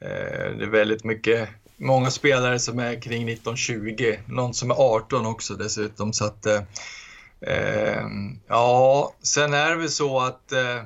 eh, 0.00 0.56
det 0.58 0.64
är 0.64 0.70
väldigt 0.70 1.04
mycket, 1.04 1.48
många 1.76 2.10
spelare 2.10 2.58
som 2.58 2.78
är 2.78 3.02
kring 3.02 3.28
19-20, 3.28 4.18
någon 4.26 4.54
som 4.54 4.70
är 4.70 4.74
18 4.74 5.26
också 5.26 5.54
dessutom. 5.54 6.12
Så 6.12 6.24
att 6.24 6.46
eh, 6.46 6.60
Eh, 7.40 8.06
ja, 8.48 9.14
sen 9.22 9.54
är 9.54 9.70
det 9.70 9.76
väl 9.76 9.88
så 9.88 10.20
att 10.20 10.52
eh, 10.52 10.84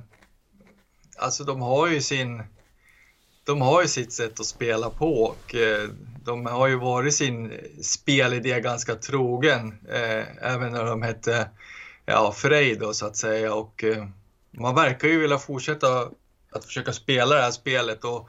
alltså 1.19 1.45
de 1.45 1.63
har 1.63 1.87
ju 1.87 2.01
sin 2.01 2.43
de 3.45 3.61
har 3.61 3.83
ju 3.83 3.89
sitt 3.89 4.13
sätt 4.13 4.41
att 4.41 4.47
spela 4.47 4.91
på 4.91 5.23
och 5.23 5.55
eh, 5.55 5.89
de 6.25 6.47
har 6.47 6.67
ju 6.67 6.77
varit 6.77 7.15
sin 7.15 7.53
spelidé 7.83 8.61
ganska 8.61 8.95
trogen 8.95 9.79
eh, 9.89 10.53
även 10.53 10.73
när 10.73 10.85
de 10.85 11.03
hette 11.03 11.49
ja, 12.07 12.33
Frej 12.33 12.77
då 12.77 12.93
så 12.93 13.07
att 13.07 13.17
säga. 13.17 13.55
Och 13.55 13.85
eh, 13.85 14.07
man 14.51 14.75
verkar 14.75 15.09
ju 15.09 15.21
vilja 15.21 15.39
fortsätta 15.39 16.11
att 16.53 16.65
försöka 16.65 16.93
spela 16.93 17.35
det 17.35 17.43
här 17.43 17.51
spelet 17.51 18.05
och 18.05 18.29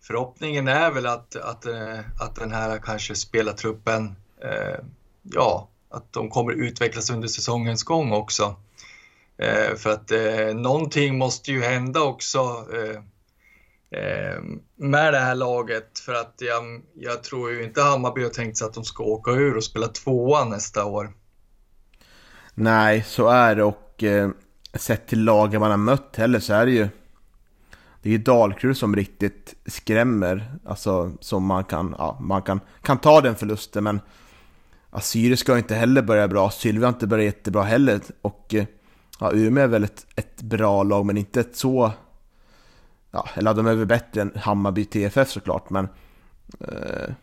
förhoppningen 0.00 0.68
är 0.68 0.90
väl 0.90 1.06
att, 1.06 1.36
att, 1.36 1.66
eh, 1.66 1.98
att 2.20 2.36
den 2.36 2.52
här 2.52 2.78
kanske 2.78 3.14
spelartruppen 3.14 4.16
eh, 4.42 4.78
ja, 5.22 5.68
att 5.96 6.12
de 6.12 6.30
kommer 6.30 6.52
utvecklas 6.52 7.10
under 7.10 7.28
säsongens 7.28 7.82
gång 7.82 8.12
också. 8.12 8.56
Eh, 9.38 9.76
för 9.76 9.90
att 9.90 10.10
eh, 10.10 10.54
någonting 10.54 11.18
måste 11.18 11.52
ju 11.52 11.62
hända 11.62 12.00
också 12.00 12.66
eh, 12.72 12.96
eh, 14.00 14.42
med 14.76 15.12
det 15.12 15.18
här 15.18 15.34
laget 15.34 15.98
för 15.98 16.14
att 16.14 16.34
jag, 16.38 16.82
jag 16.94 17.22
tror 17.22 17.50
ju 17.50 17.64
inte 17.64 17.82
Hammarby 17.82 18.22
har 18.22 18.30
tänkt 18.30 18.56
sig 18.56 18.66
att 18.66 18.74
de 18.74 18.84
ska 18.84 19.04
åka 19.04 19.30
ur 19.30 19.56
och 19.56 19.64
spela 19.64 19.88
tvåa 19.88 20.44
nästa 20.44 20.84
år. 20.84 21.12
Nej, 22.54 23.04
så 23.06 23.28
är 23.28 23.54
det 23.54 23.64
och 23.64 24.02
eh, 24.02 24.30
sett 24.74 25.06
till 25.06 25.24
lagen 25.24 25.60
man 25.60 25.70
har 25.70 25.78
mött 25.78 26.16
heller 26.16 26.40
så 26.40 26.52
är 26.52 26.66
det 26.66 26.72
ju 26.72 26.88
det 28.02 28.10
är 28.10 28.12
ju 28.12 28.18
Dalkurd 28.18 28.76
som 28.76 28.96
riktigt 28.96 29.54
skrämmer, 29.66 30.58
alltså 30.64 31.12
som 31.20 31.44
man 31.44 31.64
kan, 31.64 31.94
ja, 31.98 32.18
man 32.20 32.42
kan, 32.42 32.60
kan 32.82 32.98
ta 32.98 33.20
den 33.20 33.36
förlusten 33.36 33.84
men 33.84 34.00
Assyriska 34.96 35.44
ska 35.44 35.58
inte 35.58 35.74
heller 35.74 36.02
börja 36.02 36.28
bra, 36.28 36.50
Sylvia 36.50 36.86
har 36.86 36.92
inte 36.92 37.06
börjat 37.06 37.24
jättebra 37.24 37.62
heller. 37.62 38.00
Och 38.22 38.54
eh, 38.54 38.64
ja, 39.20 39.32
Umeå 39.32 39.64
är 39.64 39.68
väl 39.68 39.84
ett, 39.84 40.06
ett 40.16 40.42
bra 40.42 40.82
lag, 40.82 41.06
men 41.06 41.16
inte 41.16 41.40
ett 41.40 41.56
så... 41.56 41.92
Ja, 43.10 43.28
eller 43.34 43.54
de 43.54 43.66
är 43.66 43.74
väl 43.74 43.86
bättre 43.86 44.22
än 44.22 44.32
Hammarby 44.36 44.84
TFF 44.84 45.30
såklart, 45.30 45.70
men... 45.70 45.88
Eh, 46.60 47.14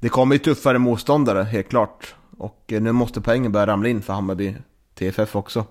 det 0.00 0.08
kommer 0.08 0.34
ju 0.34 0.38
tuffare 0.38 0.78
motståndare, 0.78 1.42
helt 1.42 1.68
klart. 1.68 2.14
Och 2.38 2.72
eh, 2.72 2.82
nu 2.82 2.92
måste 2.92 3.20
poängen 3.20 3.52
börja 3.52 3.66
ramla 3.66 3.88
in 3.88 4.02
för 4.02 4.12
Hammarby 4.12 4.56
TFF 4.94 5.36
också. 5.36 5.66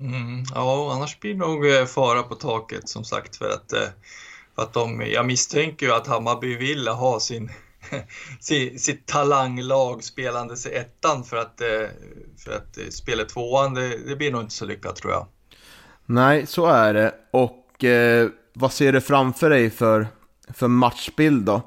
Mm, 0.00 0.44
ja, 0.54 0.92
annars 0.94 1.20
blir 1.20 1.32
det 1.32 1.38
nog 1.38 1.66
eh, 1.66 1.84
fara 1.84 2.22
på 2.22 2.34
taket 2.34 2.88
som 2.88 3.04
sagt 3.04 3.36
för 3.36 3.50
att, 3.50 3.72
eh, 3.72 3.88
för 4.54 4.62
att 4.62 4.72
de, 4.72 5.00
jag 5.00 5.26
misstänker 5.26 5.86
ju 5.86 5.92
att 5.92 6.06
Hammarby 6.06 6.56
vill 6.56 6.88
ha 6.88 7.20
sin 7.20 7.50
sitt 8.78 9.06
talanglag 9.06 10.04
spelandes 10.04 10.66
i 10.66 10.74
ettan 10.74 11.24
för 11.24 11.36
att, 11.36 11.60
eh, 11.60 11.88
för 12.44 12.52
att 12.52 12.78
eh, 12.78 12.84
spela 12.90 13.24
tvåan, 13.24 13.74
det, 13.74 14.08
det 14.08 14.16
blir 14.16 14.32
nog 14.32 14.40
inte 14.40 14.54
så 14.54 14.64
lyckat 14.64 14.96
tror 14.96 15.12
jag. 15.12 15.26
Nej, 16.06 16.46
så 16.46 16.66
är 16.66 16.94
det. 16.94 17.14
Och 17.30 17.84
eh, 17.84 18.28
vad 18.52 18.72
ser 18.72 18.92
du 18.92 19.00
framför 19.00 19.50
dig 19.50 19.70
för, 19.70 20.06
för 20.48 20.68
matchbild 20.68 21.44
då? 21.44 21.62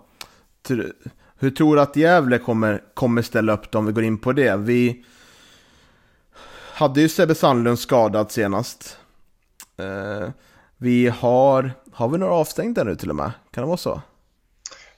Hur 1.40 1.52
tror 1.52 1.76
du 1.76 1.82
att 1.82 1.96
Gävle 1.96 2.38
kommer, 2.38 2.84
kommer 2.94 3.22
ställa 3.22 3.54
upp 3.54 3.72
då, 3.72 3.80
om 3.80 3.86
vi 3.86 3.92
går 3.92 4.04
in 4.04 4.18
på 4.18 4.32
det? 4.34 4.56
Vi 4.56 5.06
hade 6.74 7.02
ju 7.02 7.10
Sebbe 7.10 7.36
Sandlund 7.36 7.80
skadad 7.80 8.32
senast. 8.32 8.98
Eh, 9.78 10.30
vi 10.78 11.08
har, 11.08 11.72
har 11.94 12.10
vi 12.10 12.18
några 12.18 12.34
avstängda 12.34 12.84
nu 12.84 12.96
till 12.96 13.10
och 13.10 13.16
med? 13.16 13.32
Kan 13.52 13.62
det 13.62 13.68
vara 13.68 13.78
så? 13.78 14.02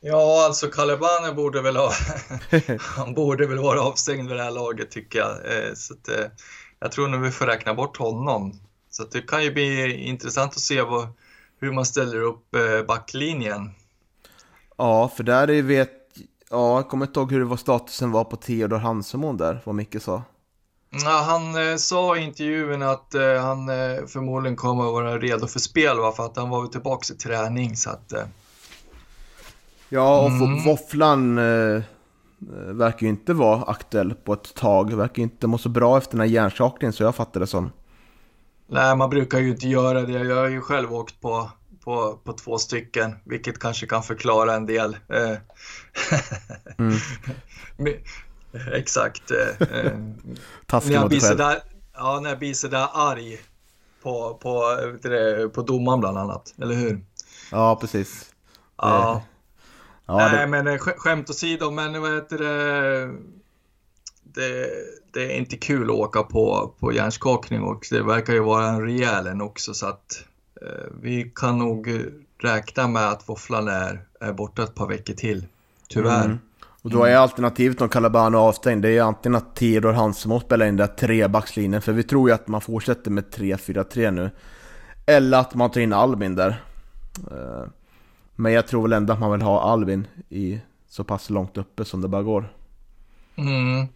Ja, 0.08 0.46
alltså 0.46 0.68
Kalebane 0.68 1.32
borde 1.32 1.62
väl 1.62 1.76
ha, 1.76 1.92
han 2.80 3.14
borde 3.14 3.48
väl 3.48 3.58
vara 3.58 3.82
avstängd 3.82 4.28
vid 4.28 4.38
det 4.38 4.44
här 4.44 4.52
laget 4.52 4.92
tycker 4.92 5.20
jag. 5.20 5.30
Eh, 5.30 5.74
så 5.76 5.94
att, 5.94 6.08
eh, 6.08 6.26
jag 6.80 6.92
tror 6.92 7.08
nog 7.08 7.22
vi 7.22 7.32
får 7.32 7.46
räkna 7.46 7.74
bort 7.74 7.98
honom. 7.98 8.60
Så 8.90 9.04
det 9.04 9.22
kan 9.22 9.44
ju 9.44 9.52
bli 9.54 9.98
intressant 10.08 10.52
att 10.52 10.60
se 10.60 10.82
vad, 10.82 11.08
hur 11.60 11.72
man 11.72 11.86
ställer 11.86 12.22
upp 12.22 12.56
eh, 12.56 12.86
backlinjen. 12.88 13.72
Ja, 14.78 15.12
för 15.16 15.24
där 15.24 15.50
är 15.50 15.62
vet, 15.62 15.92
ja, 16.50 16.76
jag 16.76 16.90
kommer 16.90 17.06
inte 17.06 17.20
ihåg 17.20 17.32
hur 17.32 17.40
det 17.40 17.46
var 17.46 17.58
statusen 17.58 18.12
var 18.12 18.24
på 18.24 18.36
Theodor 18.36 18.78
Hansemon 18.78 19.38
där, 19.38 19.62
vad 19.64 19.76
Micke 19.76 20.02
sa. 20.02 20.24
Ja, 20.90 21.24
han 21.28 21.70
eh, 21.70 21.76
sa 21.76 22.18
i 22.18 22.24
intervjun 22.24 22.82
att 22.82 23.16
eh, 23.16 23.42
han 23.42 23.70
eh, 23.70 24.06
förmodligen 24.08 24.56
kommer 24.56 24.88
att 24.88 24.94
vara 24.94 25.18
redo 25.18 25.48
för 25.48 25.60
spel, 25.60 26.00
va? 26.00 26.12
för 26.12 26.26
att 26.26 26.38
han 26.38 26.50
var 26.50 26.68
tillbaka 26.68 27.14
i 27.14 27.18
träning. 27.18 27.76
Så 27.76 27.90
att. 27.90 28.14
Ja, 29.96 30.22
och 30.22 30.30
mm. 30.30 30.64
våfflan 30.64 31.38
eh, 31.38 31.84
verkar 32.68 33.02
ju 33.02 33.10
inte 33.10 33.34
vara 33.34 33.64
aktuell 33.64 34.14
på 34.14 34.34
ett 34.34 34.56
tag. 34.56 34.94
Verkar 34.94 35.24
inte 35.24 35.48
må 35.48 35.58
så 35.58 35.70
bra 35.70 35.98
efter 35.98 36.12
den 36.12 36.20
här 36.20 36.34
hjärnskakningen, 36.34 36.94
så 36.94 37.04
jag 37.04 37.16
fattar 37.16 37.40
det 37.40 37.48
som. 37.48 37.72
Nej, 38.68 38.96
man 38.96 39.10
brukar 39.10 39.40
ju 39.40 39.50
inte 39.50 39.68
göra 39.68 40.02
det. 40.02 40.12
Jag 40.12 40.36
har 40.36 40.48
ju 40.48 40.62
själv 40.62 40.94
åkt 40.94 41.22
på, 41.22 41.50
på, 41.84 42.20
på 42.24 42.34
två 42.34 42.58
stycken, 42.58 43.16
vilket 43.24 43.60
kanske 43.60 43.88
kan 43.88 44.04
förklara 44.04 44.54
en 44.54 44.66
del. 44.66 44.98
Eh, 45.10 45.38
mm. 46.78 46.94
Exakt. 48.74 49.32
Eh, 49.32 49.68
eh 49.68 49.94
när, 50.72 50.92
jag 50.92 51.10
blir 51.10 51.20
sådär, 51.20 51.60
ja, 51.94 52.20
när 52.20 52.30
jag 52.30 52.40
blir 52.40 52.54
sådär 52.54 52.88
arg 52.94 53.40
på, 54.04 54.40
på, 54.42 54.78
det, 55.02 55.50
på 55.54 55.62
domaren 55.62 56.00
bland 56.00 56.18
annat, 56.18 56.54
eller 56.62 56.76
hur? 56.76 57.06
Ja, 57.52 57.76
precis. 57.82 58.26
Ja. 58.78 59.22
Ja 60.06 60.18
Nej, 60.18 60.40
det... 60.40 60.48
men 60.48 60.68
eh, 60.68 60.78
skämt 60.78 61.30
åsido, 61.30 61.72
men 61.72 62.02
vad 62.02 62.16
heter 62.16 62.38
det? 62.38 63.06
det? 64.24 64.70
Det 65.12 65.34
är 65.34 65.38
inte 65.38 65.58
kul 65.58 65.90
att 65.90 65.96
åka 65.96 66.24
på, 66.24 66.74
på 66.80 66.94
hjärnskakning 66.94 67.62
och 67.62 67.88
det 67.92 68.02
verkar 68.02 68.34
ju 68.34 68.40
vara 68.40 68.68
en 68.68 68.82
rejäl 68.82 69.28
en 69.28 69.42
också 69.42 69.74
så 69.74 69.88
att 69.88 70.26
eh, 70.62 70.86
vi 71.02 71.32
kan 71.36 71.60
nog 71.60 72.06
räkna 72.38 72.88
med 72.88 73.10
att 73.10 73.30
våfflan 73.30 73.68
är, 73.68 74.02
är 74.20 74.34
borta 74.34 74.64
ett 74.64 74.76
par 74.76 74.88
veckor 74.88 75.14
till. 75.14 75.46
Tyvärr. 75.88 76.26
Mm. 76.26 76.40
Och 76.86 76.92
då 76.92 77.04
är 77.04 77.16
alternativet 77.16 77.82
om 77.82 77.90
Calabano 77.90 78.38
avstängd, 78.38 78.82
det 78.82 78.98
är 78.98 79.02
antingen 79.02 79.36
att 79.36 79.56
Theodor 79.56 79.92
Hansen 79.92 80.40
spelar 80.40 80.66
in 80.66 80.78
där 80.78 80.88
trebackslinjen, 80.88 81.82
för 81.82 81.92
vi 81.92 82.04
tror 82.04 82.30
ju 82.30 82.36
att 82.36 82.48
man 82.48 82.62
fortsätter 82.62 83.12
med 83.12 83.24
3-4-3 83.24 84.12
nu. 84.12 84.30
Eller 85.06 85.38
att 85.38 85.56
man 85.56 85.72
tar 85.72 85.82
in 85.82 85.94
Albin 85.94 86.36
där. 86.36 86.64
Eh, 87.32 87.68
men 88.36 88.54
jag 88.54 88.68
tror 88.68 88.82
väl 88.82 88.94
ändå 88.94 89.14
att 89.14 89.20
man 89.20 89.32
vill 89.32 89.42
ha 89.42 89.62
Albin 89.62 90.08
i 90.30 90.60
så 90.90 91.04
pass 91.04 91.30
långt 91.30 91.58
uppe 91.58 91.86
som 91.86 92.02
det 92.02 92.08
bara 92.08 92.24
går. 92.24 92.54
Mm. 93.36 93.88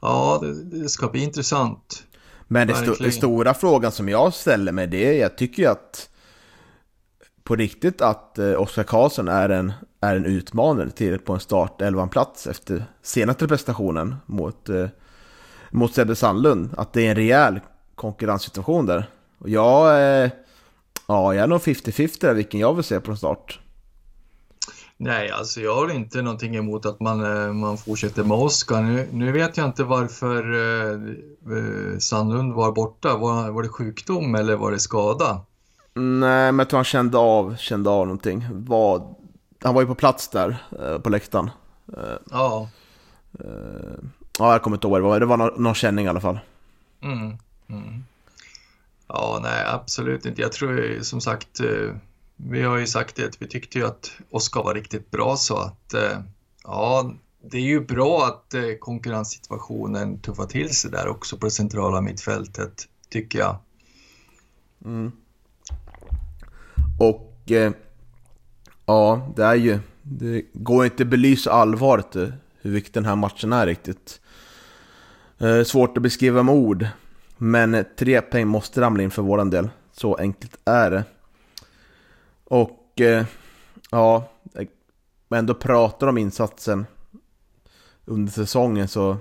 Ja, 0.00 0.38
det, 0.42 0.64
det 0.64 0.88
ska 0.88 1.08
bli 1.08 1.22
intressant. 1.22 2.04
Men 2.48 2.68
det, 2.68 2.74
sto 2.74 2.94
det, 2.94 3.12
stora 3.12 3.54
frågan 3.54 3.92
som 3.92 4.08
jag 4.08 4.34
ställer 4.34 4.72
mig 4.72 4.86
det 4.86 5.08
är, 5.08 5.20
jag 5.20 5.38
tycker 5.38 5.62
ju 5.62 5.68
att 5.68 6.08
på 7.44 7.56
riktigt 7.56 8.00
att 8.00 8.38
eh, 8.38 8.60
Oskar 8.60 8.82
Karlsson 8.82 9.28
är 9.28 9.48
en, 9.48 9.72
är 10.00 10.16
en 10.16 10.24
utmanare 10.24 10.90
till 10.90 11.18
på 11.18 11.32
en 11.32 11.40
start 11.40 11.80
11 11.80 12.06
plats 12.06 12.46
efter 12.46 12.84
senaste 13.02 13.48
prestationen 13.48 14.16
mot, 14.26 14.68
eh, 14.68 14.86
mot 15.70 15.94
Sebbe 15.94 16.16
Sandlund. 16.16 16.70
Att 16.76 16.92
det 16.92 17.06
är 17.06 17.10
en 17.10 17.16
rejäl 17.16 17.60
konkurrenssituation 17.94 18.86
där. 18.86 19.10
Och 19.38 19.48
jag, 19.48 20.02
eh, 20.22 20.30
ja, 21.06 21.34
jag 21.34 21.42
är 21.42 21.46
nog 21.46 21.60
50-50 21.60 22.20
där 22.20 22.34
vilken 22.34 22.60
jag 22.60 22.74
vill 22.74 22.84
se 22.84 23.00
på 23.00 23.10
en 23.10 23.16
start. 23.16 23.60
Nej, 24.96 25.30
alltså 25.30 25.60
jag 25.60 25.74
har 25.74 25.90
inte 25.90 26.22
någonting 26.22 26.56
emot 26.56 26.86
att 26.86 27.00
man, 27.00 27.46
eh, 27.46 27.52
man 27.52 27.78
fortsätter 27.78 28.24
med 28.24 28.38
Oskar. 28.38 28.82
Nu, 28.82 29.08
nu 29.12 29.32
vet 29.32 29.56
jag 29.56 29.66
inte 29.66 29.84
varför 29.84 30.52
eh, 30.52 30.92
eh, 31.56 31.98
Sandlund 31.98 32.52
var 32.52 32.72
borta. 32.72 33.16
Var, 33.16 33.50
var 33.50 33.62
det 33.62 33.68
sjukdom 33.68 34.34
eller 34.34 34.56
var 34.56 34.70
det 34.70 34.78
skada? 34.78 35.40
Nej, 35.94 36.52
men 36.52 36.58
jag 36.58 36.68
tror 36.68 36.78
han 36.78 36.84
kände 36.84 37.18
av, 37.18 37.56
kände 37.56 37.90
av 37.90 38.06
någonting. 38.06 38.46
Var, 38.50 39.14
han 39.62 39.74
var 39.74 39.82
ju 39.82 39.86
på 39.86 39.94
plats 39.94 40.28
där 40.28 40.56
eh, 40.82 40.98
på 40.98 41.10
läktaren. 41.10 41.50
Eh, 41.96 42.16
ja. 42.30 42.68
Ja, 44.38 44.52
jag 44.52 44.62
kommer 44.62 44.76
inte 44.76 44.86
ihåg 44.86 44.98
det 44.98 45.02
var. 45.02 45.20
Det 45.20 45.26
var 45.26 45.36
någon, 45.36 45.62
någon 45.62 45.74
känning 45.74 46.06
i 46.06 46.08
alla 46.08 46.20
fall. 46.20 46.38
Mm, 47.02 47.36
mm. 47.68 48.04
Ja, 49.08 49.40
nej, 49.42 49.64
absolut 49.66 50.26
inte. 50.26 50.42
Jag 50.42 50.52
tror 50.52 51.02
som 51.02 51.20
sagt, 51.20 51.60
eh, 51.60 51.94
vi 52.36 52.62
har 52.62 52.76
ju 52.76 52.86
sagt 52.86 53.16
det 53.16 53.24
att 53.24 53.42
vi 53.42 53.46
tyckte 53.46 53.78
ju 53.78 53.86
att 53.86 54.10
Oskar 54.30 54.62
var 54.62 54.74
riktigt 54.74 55.10
bra 55.10 55.36
så 55.36 55.56
att 55.56 55.94
eh, 55.94 56.18
ja, 56.64 57.12
det 57.50 57.56
är 57.56 57.62
ju 57.62 57.80
bra 57.80 58.26
att 58.26 58.54
eh, 58.54 58.62
konkurrenssituationen 58.80 60.18
tuffar 60.18 60.46
till 60.46 60.76
sig 60.76 60.90
där 60.90 61.08
också 61.08 61.36
på 61.36 61.46
det 61.46 61.50
centrala 61.50 62.00
mittfältet, 62.00 62.88
tycker 63.10 63.38
jag. 63.38 63.56
Mm. 64.84 65.12
Och 66.98 67.50
eh, 67.50 67.72
ja, 68.86 69.32
det 69.36 69.44
är 69.44 69.54
ju... 69.54 69.78
Det 70.04 70.44
går 70.52 70.84
inte 70.84 71.02
att 71.02 71.08
belysa 71.08 71.52
allvaret 71.52 72.16
hur 72.60 72.70
viktig 72.70 72.94
den 72.94 73.04
här 73.04 73.16
matchen 73.16 73.52
är 73.52 73.66
riktigt. 73.66 74.20
Eh, 75.38 75.62
svårt 75.62 75.96
att 75.96 76.02
beskriva 76.02 76.42
med 76.42 76.54
ord. 76.54 76.86
Men 77.44 77.84
tre 77.96 78.20
poäng 78.20 78.46
måste 78.46 78.80
ramla 78.80 79.02
in 79.02 79.10
för 79.10 79.22
våran 79.22 79.50
del. 79.50 79.70
Så 79.92 80.14
enkelt 80.14 80.56
är 80.64 80.90
det. 80.90 81.04
Och 82.44 83.00
eh, 83.00 83.24
ja, 83.90 84.30
men 85.28 85.38
ändå 85.38 85.54
pratar 85.54 86.06
om 86.06 86.18
insatsen 86.18 86.86
under 88.04 88.32
säsongen 88.32 88.88
så 88.88 89.16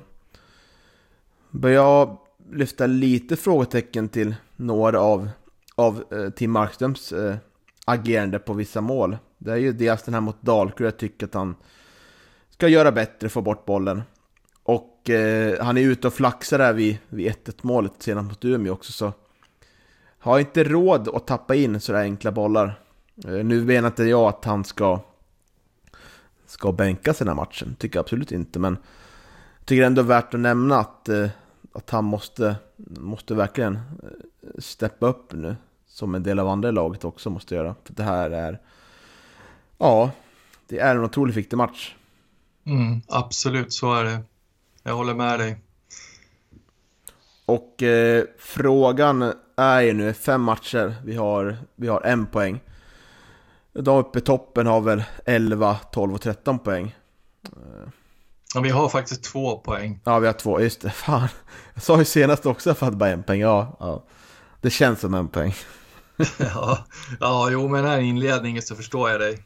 börjar 1.50 1.76
jag 1.76 2.18
lyfta 2.52 2.88
lite 2.88 3.36
frågetecken 3.36 4.10
till 4.10 4.36
några 4.56 5.00
av, 5.00 5.30
av 5.76 6.04
eh, 6.12 6.30
Tim 6.30 6.52
Markströms 6.52 7.12
eh, 7.12 7.36
agerande 7.86 8.40
på 8.40 8.54
vissa 8.54 8.82
mål. 8.82 9.18
Det 9.38 9.52
är 9.52 9.58
ju 9.58 9.74
dels 9.74 10.04
den 10.04 10.14
här 10.14 10.22
mot 10.22 10.42
Dalkurd, 10.42 10.88
jag 10.88 10.98
tycker 10.98 11.26
att 11.26 11.34
han 11.34 11.56
ska 12.50 12.68
göra 12.68 12.92
bättre, 12.92 13.30
få 13.30 13.42
bort 13.42 13.66
bollen. 13.66 14.02
Och 14.64 15.10
eh, 15.10 15.64
han 15.64 15.78
är 15.78 15.82
ute 15.82 16.08
och 16.08 16.14
flaxar 16.14 16.58
där 16.58 16.74
vid, 16.74 16.98
vid 17.10 17.32
1-1 17.32 17.54
målet 17.62 17.94
senast 18.00 18.30
mot 18.30 18.46
Umeå 18.46 18.74
också 18.74 18.92
så 18.92 19.14
har 20.20 20.40
inte 20.40 20.64
råd 20.64 21.08
att 21.16 21.28
tappa 21.28 21.56
in 21.56 21.80
sådär 21.80 22.02
enkla 22.02 22.32
bollar. 22.32 22.80
Eh, 23.26 23.32
nu 23.32 23.64
menar 23.64 23.88
inte 23.88 24.04
jag 24.04 24.28
att 24.30 24.46
han 24.46 24.64
ska 24.64 25.00
ska 26.52 26.72
bänkas 26.72 27.22
i 27.22 27.24
den 27.24 27.28
här 27.28 27.46
matchen, 27.46 27.76
tycker 27.80 27.98
jag 27.98 28.04
absolut 28.04 28.32
inte, 28.32 28.60
men 28.60 28.78
tycker 29.66 29.84
ändå 29.84 30.02
värt 30.02 30.34
att 30.34 30.40
nämna 30.40 30.78
att, 30.80 31.10
eh, 31.10 31.30
att 31.74 31.90
han 31.90 32.06
måste, 32.06 32.56
måste 33.00 33.36
verkligen 33.36 33.76
eh, 33.76 33.80
steppa 34.58 35.08
upp 35.08 35.34
nu 35.34 35.56
som 35.88 36.16
en 36.16 36.24
del 36.24 36.40
av 36.40 36.48
andra 36.48 36.72
laget 36.72 37.06
också 37.06 37.30
måste 37.30 37.56
göra. 37.56 37.76
För 37.84 37.94
det 37.94 38.04
här 38.04 38.32
är, 38.32 38.60
ja, 39.78 40.12
det 40.68 40.80
är 40.80 40.96
en 40.96 41.04
otroligt 41.04 41.36
viktig 41.36 41.58
match. 41.58 41.96
Mm, 42.66 43.02
absolut, 43.08 43.74
så 43.74 43.94
är 43.94 44.04
det. 44.04 44.20
Jag 44.84 44.94
håller 44.94 45.14
med 45.14 45.40
dig. 45.40 45.58
Och 47.46 47.84
eh, 47.84 48.24
frågan 48.40 49.34
är 49.56 49.82
ju 49.82 49.94
nu, 49.94 50.14
fem 50.14 50.42
matcher, 50.42 50.96
vi 51.06 51.16
har, 51.16 51.58
vi 51.76 51.88
har 51.88 52.02
en 52.02 52.26
poäng. 52.26 52.60
De 53.74 53.98
uppe 53.98 54.20
i 54.20 54.22
toppen 54.22 54.68
har 54.68 54.82
väl 54.82 55.04
11, 55.26 55.76
12 55.92 56.14
och 56.14 56.22
13 56.22 56.60
poäng. 56.60 56.96
Ja, 58.54 58.62
vi 58.62 58.70
har 58.70 58.90
faktiskt 58.90 59.24
två 59.24 59.58
poäng. 59.58 60.00
Ja, 60.04 60.20
vi 60.20 60.28
har 60.28 60.34
två, 60.34 60.62
just 60.62 60.82
det. 60.82 60.90
Fan. 60.90 61.28
Jag 61.74 61.84
sa 61.84 62.00
ju 62.00 62.06
senast 62.06 62.46
också 62.46 62.70
att 62.70 62.82
jag 62.82 62.86
hade 62.86 62.98
bara 62.98 63.10
en 63.10 63.24
poäng. 63.24 63.40
Ja, 63.40 63.78
ja. 63.80 64.04
Det 64.62 64.70
känns 64.70 65.00
som 65.00 65.14
en 65.14 65.28
poäng. 65.28 65.54
ja, 66.38 66.78
ja, 67.20 67.50
jo, 67.52 67.68
men 67.68 67.86
här 67.86 68.00
inledningen 68.00 68.62
så 68.62 68.76
förstår 68.76 69.10
jag 69.10 69.20
dig. 69.20 69.44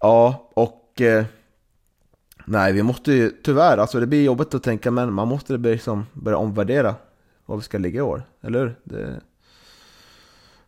Ja, 0.00 0.50
och... 0.54 1.00
Eh, 1.00 1.24
nej, 2.44 2.72
vi 2.72 2.82
måste 2.82 3.12
ju 3.12 3.30
tyvärr, 3.42 3.78
alltså 3.78 4.00
det 4.00 4.06
blir 4.06 4.24
jobbigt 4.24 4.54
att 4.54 4.62
tänka, 4.62 4.90
men 4.90 5.12
man 5.12 5.28
måste 5.28 5.56
liksom 5.56 6.06
börja 6.12 6.38
omvärdera 6.38 6.94
var 7.46 7.56
vi 7.56 7.62
ska 7.62 7.78
ligga 7.78 7.98
i 7.98 8.02
år, 8.02 8.22
eller 8.42 8.58
hur? 8.60 8.76
Det 8.84 9.20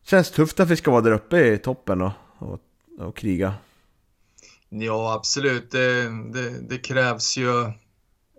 känns 0.02 0.30
tufft 0.30 0.60
att 0.60 0.70
vi 0.70 0.76
ska 0.76 0.90
vara 0.90 1.00
där 1.00 1.12
uppe 1.12 1.46
i 1.46 1.58
toppen 1.58 2.02
och, 2.02 2.12
och, 2.38 2.60
och 2.98 3.16
kriga. 3.16 3.54
Ja, 4.68 5.14
absolut. 5.14 5.70
Det, 5.70 6.02
det, 6.32 6.68
det 6.68 6.78
krävs 6.78 7.36
ju 7.36 7.64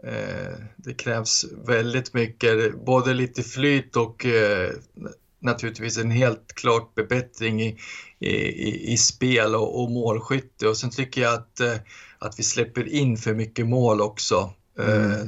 eh, 0.04 0.54
det 0.76 0.94
krävs 0.94 1.46
väldigt 1.68 2.14
mycket, 2.14 2.86
både 2.86 3.14
lite 3.14 3.44
flyt 3.44 3.96
och 3.96 4.26
eh, 4.26 4.72
naturligtvis 5.40 5.98
en 5.98 6.12
helt 6.12 6.54
klart 6.54 6.96
bebättring 6.96 7.62
i, 7.62 7.78
i, 8.20 8.94
i 8.94 8.98
spel 8.98 9.56
och, 9.56 9.84
och 9.84 9.92
målskytte 9.92 10.68
och 10.68 10.78
sen 10.78 10.90
tycker 10.90 11.22
jag 11.22 11.34
att, 11.34 11.60
eh, 11.60 11.76
att 12.20 12.40
vi 12.40 12.44
släpper 12.44 12.88
in 12.88 13.18
för 13.18 13.34
mycket 13.34 13.68
mål 13.68 14.02
också. 14.02 14.54
Mm. 14.80 15.28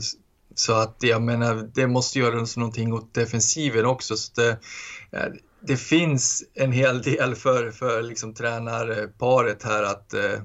Så 0.56 0.74
att 0.74 0.98
jag 1.00 1.22
menar, 1.22 1.70
det 1.74 1.88
måste 1.88 2.20
göras 2.20 2.58
någonting 2.58 2.94
åt 2.94 3.14
defensiven 3.14 3.86
också. 3.86 4.16
Så 4.18 4.32
det, 4.36 4.58
det 5.62 5.78
finns 5.78 6.44
en 6.54 6.72
hel 6.72 7.02
del 7.02 7.36
för, 7.36 7.72
för 7.72 8.02
liksom 8.02 8.34
tränarparet 8.34 9.64
här 9.64 9.84
att 9.84 10.14
eh, 10.14 10.42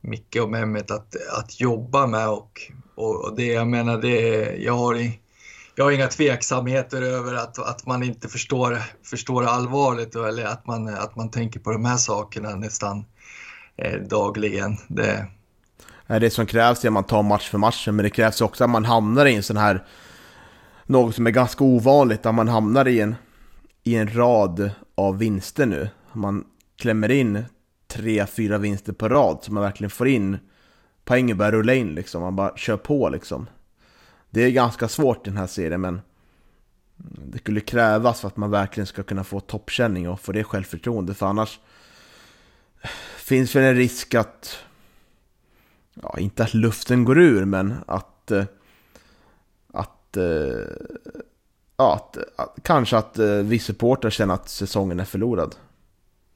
Micke 0.00 0.36
och 0.36 0.50
Mehmet 0.50 0.90
att, 0.90 1.16
att 1.38 1.60
jobba 1.60 2.06
med 2.06 2.28
och, 2.28 2.72
och 2.94 3.36
det 3.36 3.46
jag 3.46 3.68
menar 3.68 3.98
det 3.98 4.56
jag 4.56 4.72
har 4.72 4.94
i, 4.94 5.20
jag 5.78 5.84
har 5.84 5.92
inga 5.92 6.08
tveksamheter 6.08 7.02
över 7.02 7.34
att, 7.34 7.58
att 7.58 7.86
man 7.86 8.02
inte 8.02 8.28
förstår, 8.28 8.78
förstår 9.02 9.44
allvaret 9.44 10.14
eller 10.14 10.44
att 10.44 10.66
man, 10.66 10.88
att 10.88 11.16
man 11.16 11.30
tänker 11.30 11.60
på 11.60 11.72
de 11.72 11.84
här 11.84 11.96
sakerna 11.96 12.54
nästan 12.54 13.04
eh, 13.76 14.00
dagligen. 14.00 14.76
Det... 14.88 15.26
det 16.06 16.30
som 16.30 16.46
krävs 16.46 16.84
är 16.84 16.88
att 16.88 16.92
man 16.92 17.04
tar 17.04 17.22
match 17.22 17.50
för 17.50 17.58
match, 17.58 17.88
men 17.88 17.96
det 17.96 18.10
krävs 18.10 18.40
också 18.40 18.64
att 18.64 18.70
man 18.70 18.84
hamnar 18.84 19.26
i 19.26 19.34
en 19.34 19.42
sån 19.42 19.56
här, 19.56 19.84
något 20.86 21.14
som 21.14 21.26
är 21.26 21.30
ganska 21.30 21.64
ovanligt, 21.64 22.26
att 22.26 22.34
man 22.34 22.48
hamnar 22.48 22.88
i 22.88 23.00
en, 23.00 23.14
i 23.84 23.94
en 23.94 24.14
rad 24.14 24.70
av 24.94 25.18
vinster 25.18 25.66
nu. 25.66 25.88
Man 26.12 26.44
klämmer 26.78 27.10
in 27.10 27.44
tre, 27.88 28.26
fyra 28.26 28.58
vinster 28.58 28.92
på 28.92 29.08
rad 29.08 29.38
så 29.42 29.52
man 29.52 29.62
verkligen 29.62 29.90
får 29.90 30.08
in 30.08 30.38
poängen 31.04 31.38
börjar 31.38 31.52
rulla 31.52 31.74
in 31.74 31.94
liksom, 31.94 32.22
man 32.22 32.36
bara 32.36 32.56
kör 32.56 32.76
på 32.76 33.08
liksom. 33.08 33.46
Det 34.30 34.42
är 34.42 34.50
ganska 34.50 34.88
svårt 34.88 35.26
i 35.26 35.30
den 35.30 35.38
här 35.38 35.46
serien 35.46 35.80
men 35.80 36.00
det 37.26 37.38
skulle 37.38 37.60
krävas 37.60 38.20
för 38.20 38.28
att 38.28 38.36
man 38.36 38.50
verkligen 38.50 38.86
ska 38.86 39.02
kunna 39.02 39.24
få 39.24 39.40
toppkänning 39.40 40.08
och 40.08 40.20
få 40.20 40.32
det 40.32 40.44
självförtroende 40.44 41.14
för 41.14 41.26
annars 41.26 41.60
finns 43.16 43.56
väl 43.56 43.64
en 43.64 43.76
risk 43.76 44.14
att 44.14 44.58
ja, 46.02 46.18
inte 46.18 46.44
att 46.44 46.54
luften 46.54 47.04
går 47.04 47.18
ur 47.18 47.44
men 47.44 47.74
att 47.86 48.30
eh, 48.30 48.44
att, 50.08 50.16
eh, 50.16 50.66
ja, 51.76 51.94
att, 51.94 52.18
att 52.36 52.56
kanske 52.62 52.96
att 52.96 53.18
eh, 53.18 53.34
vi 53.34 53.58
supportrar 53.58 54.10
känner 54.10 54.34
att 54.34 54.48
säsongen 54.48 55.00
är 55.00 55.04
förlorad. 55.04 55.54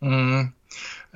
Mm. 0.00 0.46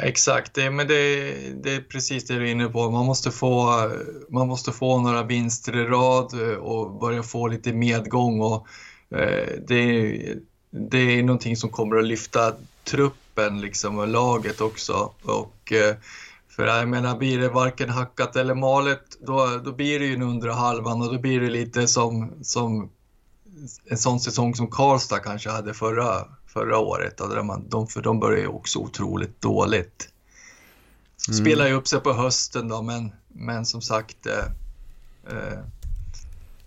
Exakt, 0.01 0.55
det, 0.55 0.71
men 0.71 0.89
det, 0.89 1.33
det, 1.63 1.75
är 1.75 1.81
precis 1.81 2.25
det 2.25 2.35
du 2.35 2.49
är 2.49 2.51
inne 2.51 2.69
på. 2.69 2.91
Man 2.91 3.07
måste, 3.07 3.31
få, 3.31 3.91
man 4.29 4.49
måste 4.49 4.73
få 4.73 5.01
några 5.01 5.23
vinster 5.23 5.77
i 5.77 5.85
rad 5.85 6.51
eh, 6.51 6.57
och 6.57 7.01
börja 7.01 7.23
få 7.23 7.47
lite 7.47 7.73
medgång. 7.73 8.41
Och, 8.41 8.67
eh, 9.19 9.49
det, 9.69 10.19
det 10.71 10.99
är 10.99 11.23
någonting 11.23 11.57
som 11.57 11.71
kommer 11.71 11.97
att 11.97 12.05
lyfta 12.05 12.53
truppen 12.85 13.61
liksom, 13.61 13.99
och 13.99 14.09
laget 14.09 14.61
också. 14.61 15.11
Och, 15.23 15.73
eh, 15.73 15.97
för 16.49 16.67
jag 16.67 16.89
menar, 16.89 17.19
blir 17.19 17.39
det 17.39 17.49
varken 17.49 17.91
hackat 17.91 18.37
eller 18.37 18.55
malet, 18.55 19.19
då, 19.21 19.61
då 19.65 19.73
blir 19.73 19.99
det 19.99 20.07
ju 20.07 20.15
en 20.15 20.23
undre 20.23 20.51
halvan 20.51 21.03
och 21.03 21.13
då 21.13 21.21
blir 21.21 21.41
det 21.41 21.51
lite 21.51 21.89
som, 21.89 22.33
som 22.43 22.91
en 23.85 23.99
sån 23.99 24.21
säsong 24.21 24.55
som 24.55 24.71
Karlstad 24.71 25.19
kanske 25.19 25.51
hade 25.51 25.75
förra, 25.75 26.25
förra 26.57 26.79
året. 26.79 27.17
Där 27.17 27.43
man, 27.43 27.69
de, 27.69 27.87
för 27.87 28.03
de 28.03 28.21
började 28.21 28.43
ju 28.43 28.49
också 28.49 28.79
otroligt 28.79 29.41
dåligt. 29.41 30.09
Mm. 31.29 31.39
Spelar 31.39 31.67
ju 31.67 31.73
upp 31.73 31.89
sig 31.89 32.01
på 32.01 32.13
hösten 32.13 32.69
då, 32.69 32.83
men, 32.83 33.13
men 33.29 33.67
som 33.67 33.83
sagt. 33.83 34.27
Eh, 34.27 35.37
eh, 35.37 35.59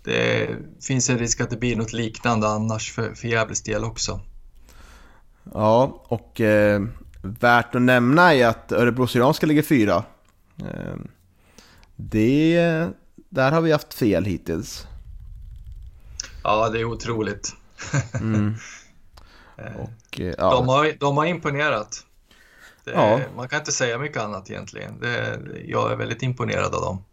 det 0.04 0.48
finns 0.80 1.10
en 1.10 1.18
risk 1.18 1.40
att 1.40 1.50
det 1.50 1.56
blir 1.56 1.76
något 1.76 1.92
liknande 1.92 2.48
annars 2.48 2.92
för, 2.92 3.14
för 3.14 3.28
Gävles 3.28 3.62
del 3.62 3.84
också. 3.84 4.20
Ja, 5.52 6.04
och 6.04 6.40
eh, 6.40 6.82
värt 7.22 7.74
att 7.74 7.82
nämna 7.82 8.34
är 8.34 8.46
att 8.46 8.72
Örebro 8.72 9.06
Syrianska 9.06 9.46
ligger 9.46 9.62
fyra. 9.62 10.04
Eh, 10.58 10.96
det, 11.96 12.88
där 13.28 13.52
har 13.52 13.60
vi 13.60 13.72
haft 13.72 13.94
fel 13.94 14.24
hittills. 14.24 14.86
Ja, 16.44 16.68
det 16.68 16.80
är 16.80 16.84
otroligt. 16.84 17.54
mm. 18.20 18.54
Eh, 19.60 19.80
och, 19.80 20.20
eh, 20.20 20.34
ja. 20.38 20.50
de, 20.50 20.68
har, 20.68 20.92
de 21.00 21.16
har 21.16 21.26
imponerat. 21.26 22.06
Det, 22.84 22.90
ja. 22.90 23.20
Man 23.36 23.48
kan 23.48 23.58
inte 23.58 23.72
säga 23.72 23.98
mycket 23.98 24.22
annat 24.22 24.50
egentligen. 24.50 25.00
Det, 25.00 25.40
jag 25.64 25.92
är 25.92 25.96
väldigt 25.96 26.22
imponerad 26.22 26.74
av 26.74 26.82
dem. 26.82 27.04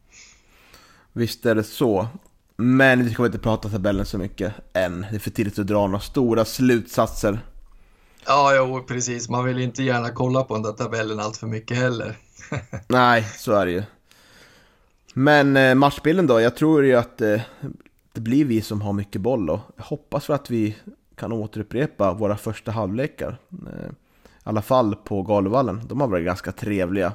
Visst 1.14 1.46
är 1.46 1.56
det 1.56 1.64
så. 1.64 2.08
Men 2.56 3.06
vi 3.06 3.14
kommer 3.14 3.28
inte 3.30 3.40
prata 3.40 3.70
tabellen 3.70 4.06
så 4.06 4.18
mycket 4.18 4.54
än. 4.74 5.06
Det 5.10 5.16
är 5.16 5.20
för 5.20 5.30
tidigt 5.30 5.60
att 5.60 5.68
dra 5.68 5.88
några 5.88 6.00
stora 6.00 6.46
slutsatser. 6.46 7.40
Ja, 8.26 8.56
jo, 8.56 8.84
precis. 8.88 9.30
Man 9.30 9.46
vill 9.46 9.60
inte 9.60 9.84
gärna 9.84 10.10
kolla 10.10 10.44
på 10.44 10.54
den 10.54 10.64
där 10.64 10.72
tabellen 10.72 11.20
allt 11.20 11.38
för 11.38 11.48
mycket 11.48 11.78
heller. 11.78 12.18
Nej, 12.88 13.24
så 13.24 13.52
är 13.52 13.66
det 13.66 13.72
ju. 13.72 13.84
Men 15.14 15.58
eh, 15.58 15.76
matchbilden 15.76 16.28
då? 16.28 16.42
Jag 16.42 16.56
tror 16.56 16.86
ju 16.86 16.96
att 16.96 17.18
det 17.18 18.22
blir 18.22 18.46
vi 18.46 18.62
som 18.62 18.82
har 18.82 18.94
mycket 18.94 19.22
boll 19.22 19.50
och 19.50 19.60
jag 19.76 19.84
hoppas 19.84 20.26
för 20.26 20.34
att 20.34 20.50
vi 20.50 20.78
kan 21.18 21.32
återupprepa 21.32 22.14
våra 22.14 22.38
första 22.38 22.72
halvlekar. 22.72 23.38
Eh, 23.52 23.90
I 23.90 24.44
alla 24.44 24.62
fall 24.62 24.96
på 24.96 25.22
Galovallen. 25.22 25.82
De 25.88 26.02
har 26.02 26.08
varit 26.08 26.26
ganska 26.26 26.52
trevliga. 26.52 27.14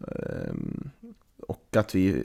Ehm, 0.00 0.90
och 1.46 1.76
att 1.76 1.94
vi 1.94 2.24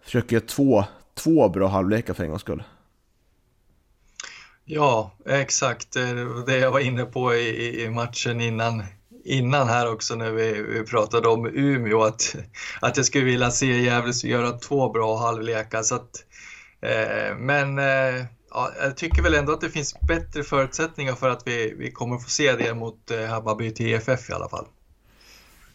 försöker 0.00 0.36
göra 0.36 0.46
två, 0.46 0.84
två 1.14 1.48
bra 1.48 1.68
halvlekar 1.68 2.14
för 2.14 2.24
en 2.24 2.30
gångs 2.30 2.42
skull. 2.42 2.62
Ja, 4.64 5.12
exakt. 5.26 5.96
Eh, 5.96 6.14
det 6.46 6.58
jag 6.58 6.70
var 6.70 6.80
inne 6.80 7.04
på 7.04 7.34
i, 7.34 7.90
matchen 7.90 8.40
innan, 8.40 8.82
innan 9.24 9.68
här 9.68 9.92
också 9.92 10.14
när 10.14 10.30
vi, 10.30 10.62
vi, 10.62 10.84
pratade 10.84 11.28
om 11.28 11.46
Umeå, 11.46 12.02
att, 12.02 12.36
att 12.80 12.96
jag 12.96 13.06
skulle 13.06 13.24
vilja 13.24 13.50
se 13.50 13.80
Gävle 13.80 14.12
göra 14.24 14.58
två 14.58 14.88
bra 14.88 15.16
halvlekar. 15.16 15.82
Så 15.82 15.94
att, 15.94 16.24
eh, 16.80 17.36
men 17.36 17.78
eh, 17.78 18.24
ja, 18.50 18.72
jag 18.80 18.96
tycker 18.96 19.22
väl 19.22 19.34
ändå 19.34 19.52
att 19.52 19.60
det 19.60 19.70
finns 19.70 20.00
bättre 20.00 20.42
förutsättningar 20.42 21.14
för 21.14 21.28
att 21.28 21.46
vi, 21.46 21.74
vi 21.78 21.90
kommer 21.90 22.18
få 22.18 22.30
se 22.30 22.56
det 22.56 22.74
mot 22.74 23.10
eh, 23.10 23.26
Hammarby 23.26 23.70
TFF 23.70 24.30
i 24.30 24.32
alla 24.32 24.48
fall. 24.48 24.66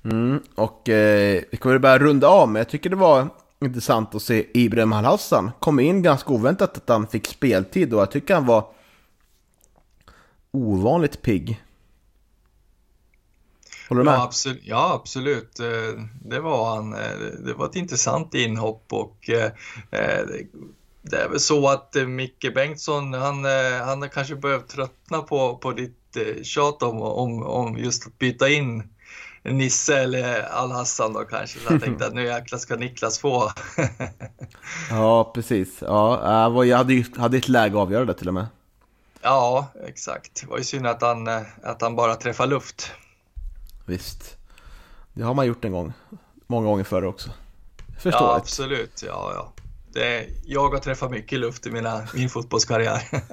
Mm, 0.04 0.40
och 0.56 0.90
eh, 0.90 1.44
vi 1.52 1.58
kommer 1.58 1.78
börja 1.78 1.98
runda 1.98 2.28
av, 2.28 2.50
men 2.50 2.60
jag 2.60 2.70
tycker 2.70 2.90
det 2.90 2.96
var 2.96 3.30
intressant 3.62 4.16
att 4.16 4.22
se 4.22 4.48
Ibrahim 4.54 4.94
Al-Hassan. 4.94 5.52
Kom 5.60 5.80
in 5.80 6.04
ganska 6.04 6.34
oväntat 6.34 6.78
att 6.78 6.90
han 6.90 7.08
fick 7.08 7.28
speltid 7.28 7.94
och 7.94 8.02
jag 8.02 8.12
tycker 8.12 8.34
han 8.34 8.46
var 8.46 8.68
ovanligt 10.52 11.22
pigg. 11.22 11.62
Håller 13.90 14.02
du 14.02 14.06
med? 14.06 14.14
Ja, 14.14 14.24
absolut. 14.24 14.62
Ja, 14.64 14.94
absolut. 14.94 15.60
Eh, 15.60 16.04
det 16.26 16.40
var 16.40 16.76
han. 16.76 16.94
Eh, 16.94 17.18
det 17.46 17.54
var 17.54 17.66
ett 17.66 17.76
intressant 17.76 18.34
inhopp 18.34 18.94
och 18.94 19.30
eh, 19.30 19.52
det 21.10 21.18
är 21.18 21.30
väl 21.30 21.40
så 21.40 21.70
att 21.70 21.96
eh, 21.96 22.06
Micke 22.06 22.54
Bengtsson, 22.56 23.14
han, 23.14 23.46
eh, 23.46 23.86
han 23.86 24.02
har 24.02 24.08
kanske 24.08 24.36
behövt 24.36 24.68
tröttna 24.68 25.22
på, 25.22 25.58
på 25.58 25.72
ditt 25.72 26.18
eh, 26.18 26.44
tjat 26.44 26.84
om, 26.84 27.02
om, 27.02 27.44
om 27.44 27.78
just 27.78 28.08
att 28.08 28.20
byta 28.20 28.50
in 28.50 28.90
Nisse 29.44 29.98
eller 29.98 30.42
Al-Hassan 30.42 31.14
då 31.14 31.20
kanske. 31.20 31.60
Så 31.60 31.74
jag 31.74 31.82
tänkte 31.82 32.08
att 32.08 32.14
nu 32.14 32.26
jäklar 32.26 32.60
ska 32.60 32.76
Niklas 32.76 33.20
få. 33.20 33.52
ja, 34.90 35.32
precis. 35.36 35.78
Ja, 35.82 36.66
jag 36.66 36.78
hade 36.78 36.94
ju 36.94 37.06
hade 37.18 37.38
ett 37.38 37.48
läge 37.48 37.76
att 37.76 37.82
avgöra 37.82 38.06
det 38.06 38.14
till 38.14 38.28
och 38.28 38.34
med. 38.34 38.48
Ja, 39.22 39.68
exakt. 39.88 40.42
Det 40.42 40.48
var 40.48 40.58
ju 40.58 40.64
synd 40.64 40.88
att 40.88 41.02
han, 41.02 41.28
att 41.64 41.82
han 41.82 41.96
bara 41.96 42.16
träffade 42.16 42.50
luft. 42.50 42.92
Visst. 43.86 44.38
Det 45.14 45.24
har 45.24 45.34
man 45.34 45.46
gjort 45.46 45.66
en 45.66 45.72
gång. 45.72 45.94
Många 46.48 46.68
gånger 46.68 46.84
förr 46.84 47.06
också. 47.06 47.30
Förståeligt. 47.94 48.22
Ja, 48.22 48.36
absolut. 48.36 49.04
Ja, 49.08 49.32
ja 49.36 49.55
det, 49.96 50.28
jag 50.46 50.70
har 50.70 50.78
träffat 50.78 51.12
mycket 51.12 51.40
luft 51.40 51.68
i 51.68 51.72
mina, 51.72 52.02
min 52.14 52.30
fotbollskarriär. 52.30 53.02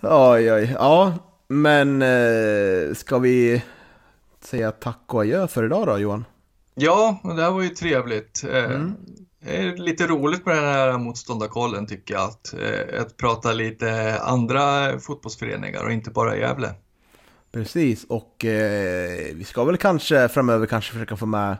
oj, 0.00 0.52
oj. 0.52 0.76
Ja, 0.78 1.14
men 1.48 2.02
eh, 2.02 2.94
ska 2.94 3.18
vi 3.18 3.62
säga 4.40 4.72
tack 4.72 5.02
och 5.06 5.20
adjö 5.20 5.48
för 5.48 5.64
idag 5.64 5.86
då, 5.86 5.98
Johan? 5.98 6.24
Ja, 6.74 7.20
det 7.36 7.42
här 7.42 7.50
var 7.50 7.62
ju 7.62 7.68
trevligt. 7.68 8.44
Eh, 8.44 8.64
mm. 8.64 8.94
Det 9.40 9.56
är 9.56 9.76
lite 9.76 10.06
roligt 10.06 10.46
med 10.46 10.56
den 10.56 10.64
här 10.64 10.98
motståndarkollen 10.98 11.86
tycker 11.86 12.14
jag, 12.14 12.24
att, 12.24 12.54
eh, 12.54 13.00
att 13.00 13.16
prata 13.16 13.52
lite 13.52 14.18
andra 14.20 14.98
fotbollsföreningar 14.98 15.84
och 15.84 15.92
inte 15.92 16.10
bara 16.10 16.36
Gävle. 16.36 16.74
Precis, 17.52 18.04
och 18.04 18.44
eh, 18.44 19.34
vi 19.34 19.44
ska 19.44 19.64
väl 19.64 19.76
kanske 19.76 20.28
framöver 20.28 20.66
kanske 20.66 20.92
försöka 20.92 21.16
få 21.16 21.26
med 21.26 21.56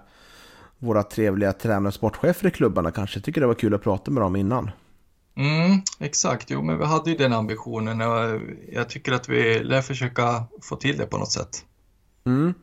våra 0.83 1.03
trevliga 1.03 1.53
tränare 1.53 1.89
och 1.89 1.95
sportchefer 1.95 2.47
i 2.47 2.51
klubbarna 2.51 2.91
kanske 2.91 3.21
tycker 3.21 3.41
det 3.41 3.47
var 3.47 3.55
kul 3.55 3.75
att 3.75 3.83
prata 3.83 4.11
med 4.11 4.23
dem 4.23 4.37
innan. 4.37 4.71
Mm, 5.37 5.81
exakt, 6.01 6.51
jo 6.51 6.63
men 6.63 6.79
vi 6.79 6.85
hade 6.85 7.11
ju 7.11 7.17
den 7.17 7.33
ambitionen 7.33 8.01
och 8.01 8.41
jag 8.73 8.89
tycker 8.89 9.13
att 9.13 9.29
vi 9.29 9.65
lär 9.65 9.83
försöka 9.83 10.45
få 10.63 10.77
till 10.77 10.97
det 10.97 11.07
på 11.07 11.19
något 11.19 11.33
sätt. 11.33 11.65
Mm. 12.27 12.55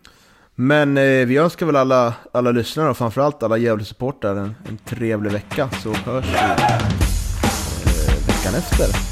Men 0.55 0.97
eh, 0.97 1.25
vi 1.25 1.37
önskar 1.37 1.65
väl 1.65 1.75
alla, 1.75 2.13
alla 2.31 2.51
lyssnare 2.51 2.89
och 2.89 2.97
framförallt 2.97 3.43
alla 3.43 3.57
Gävle-supportrar 3.57 4.35
en, 4.35 4.55
en 4.69 4.77
trevlig 4.77 5.31
vecka 5.31 5.69
så 5.83 5.93
hörs 5.93 6.25
vi 6.25 6.37
eh, 6.39 6.67
veckan 8.27 8.55
efter. 8.55 9.08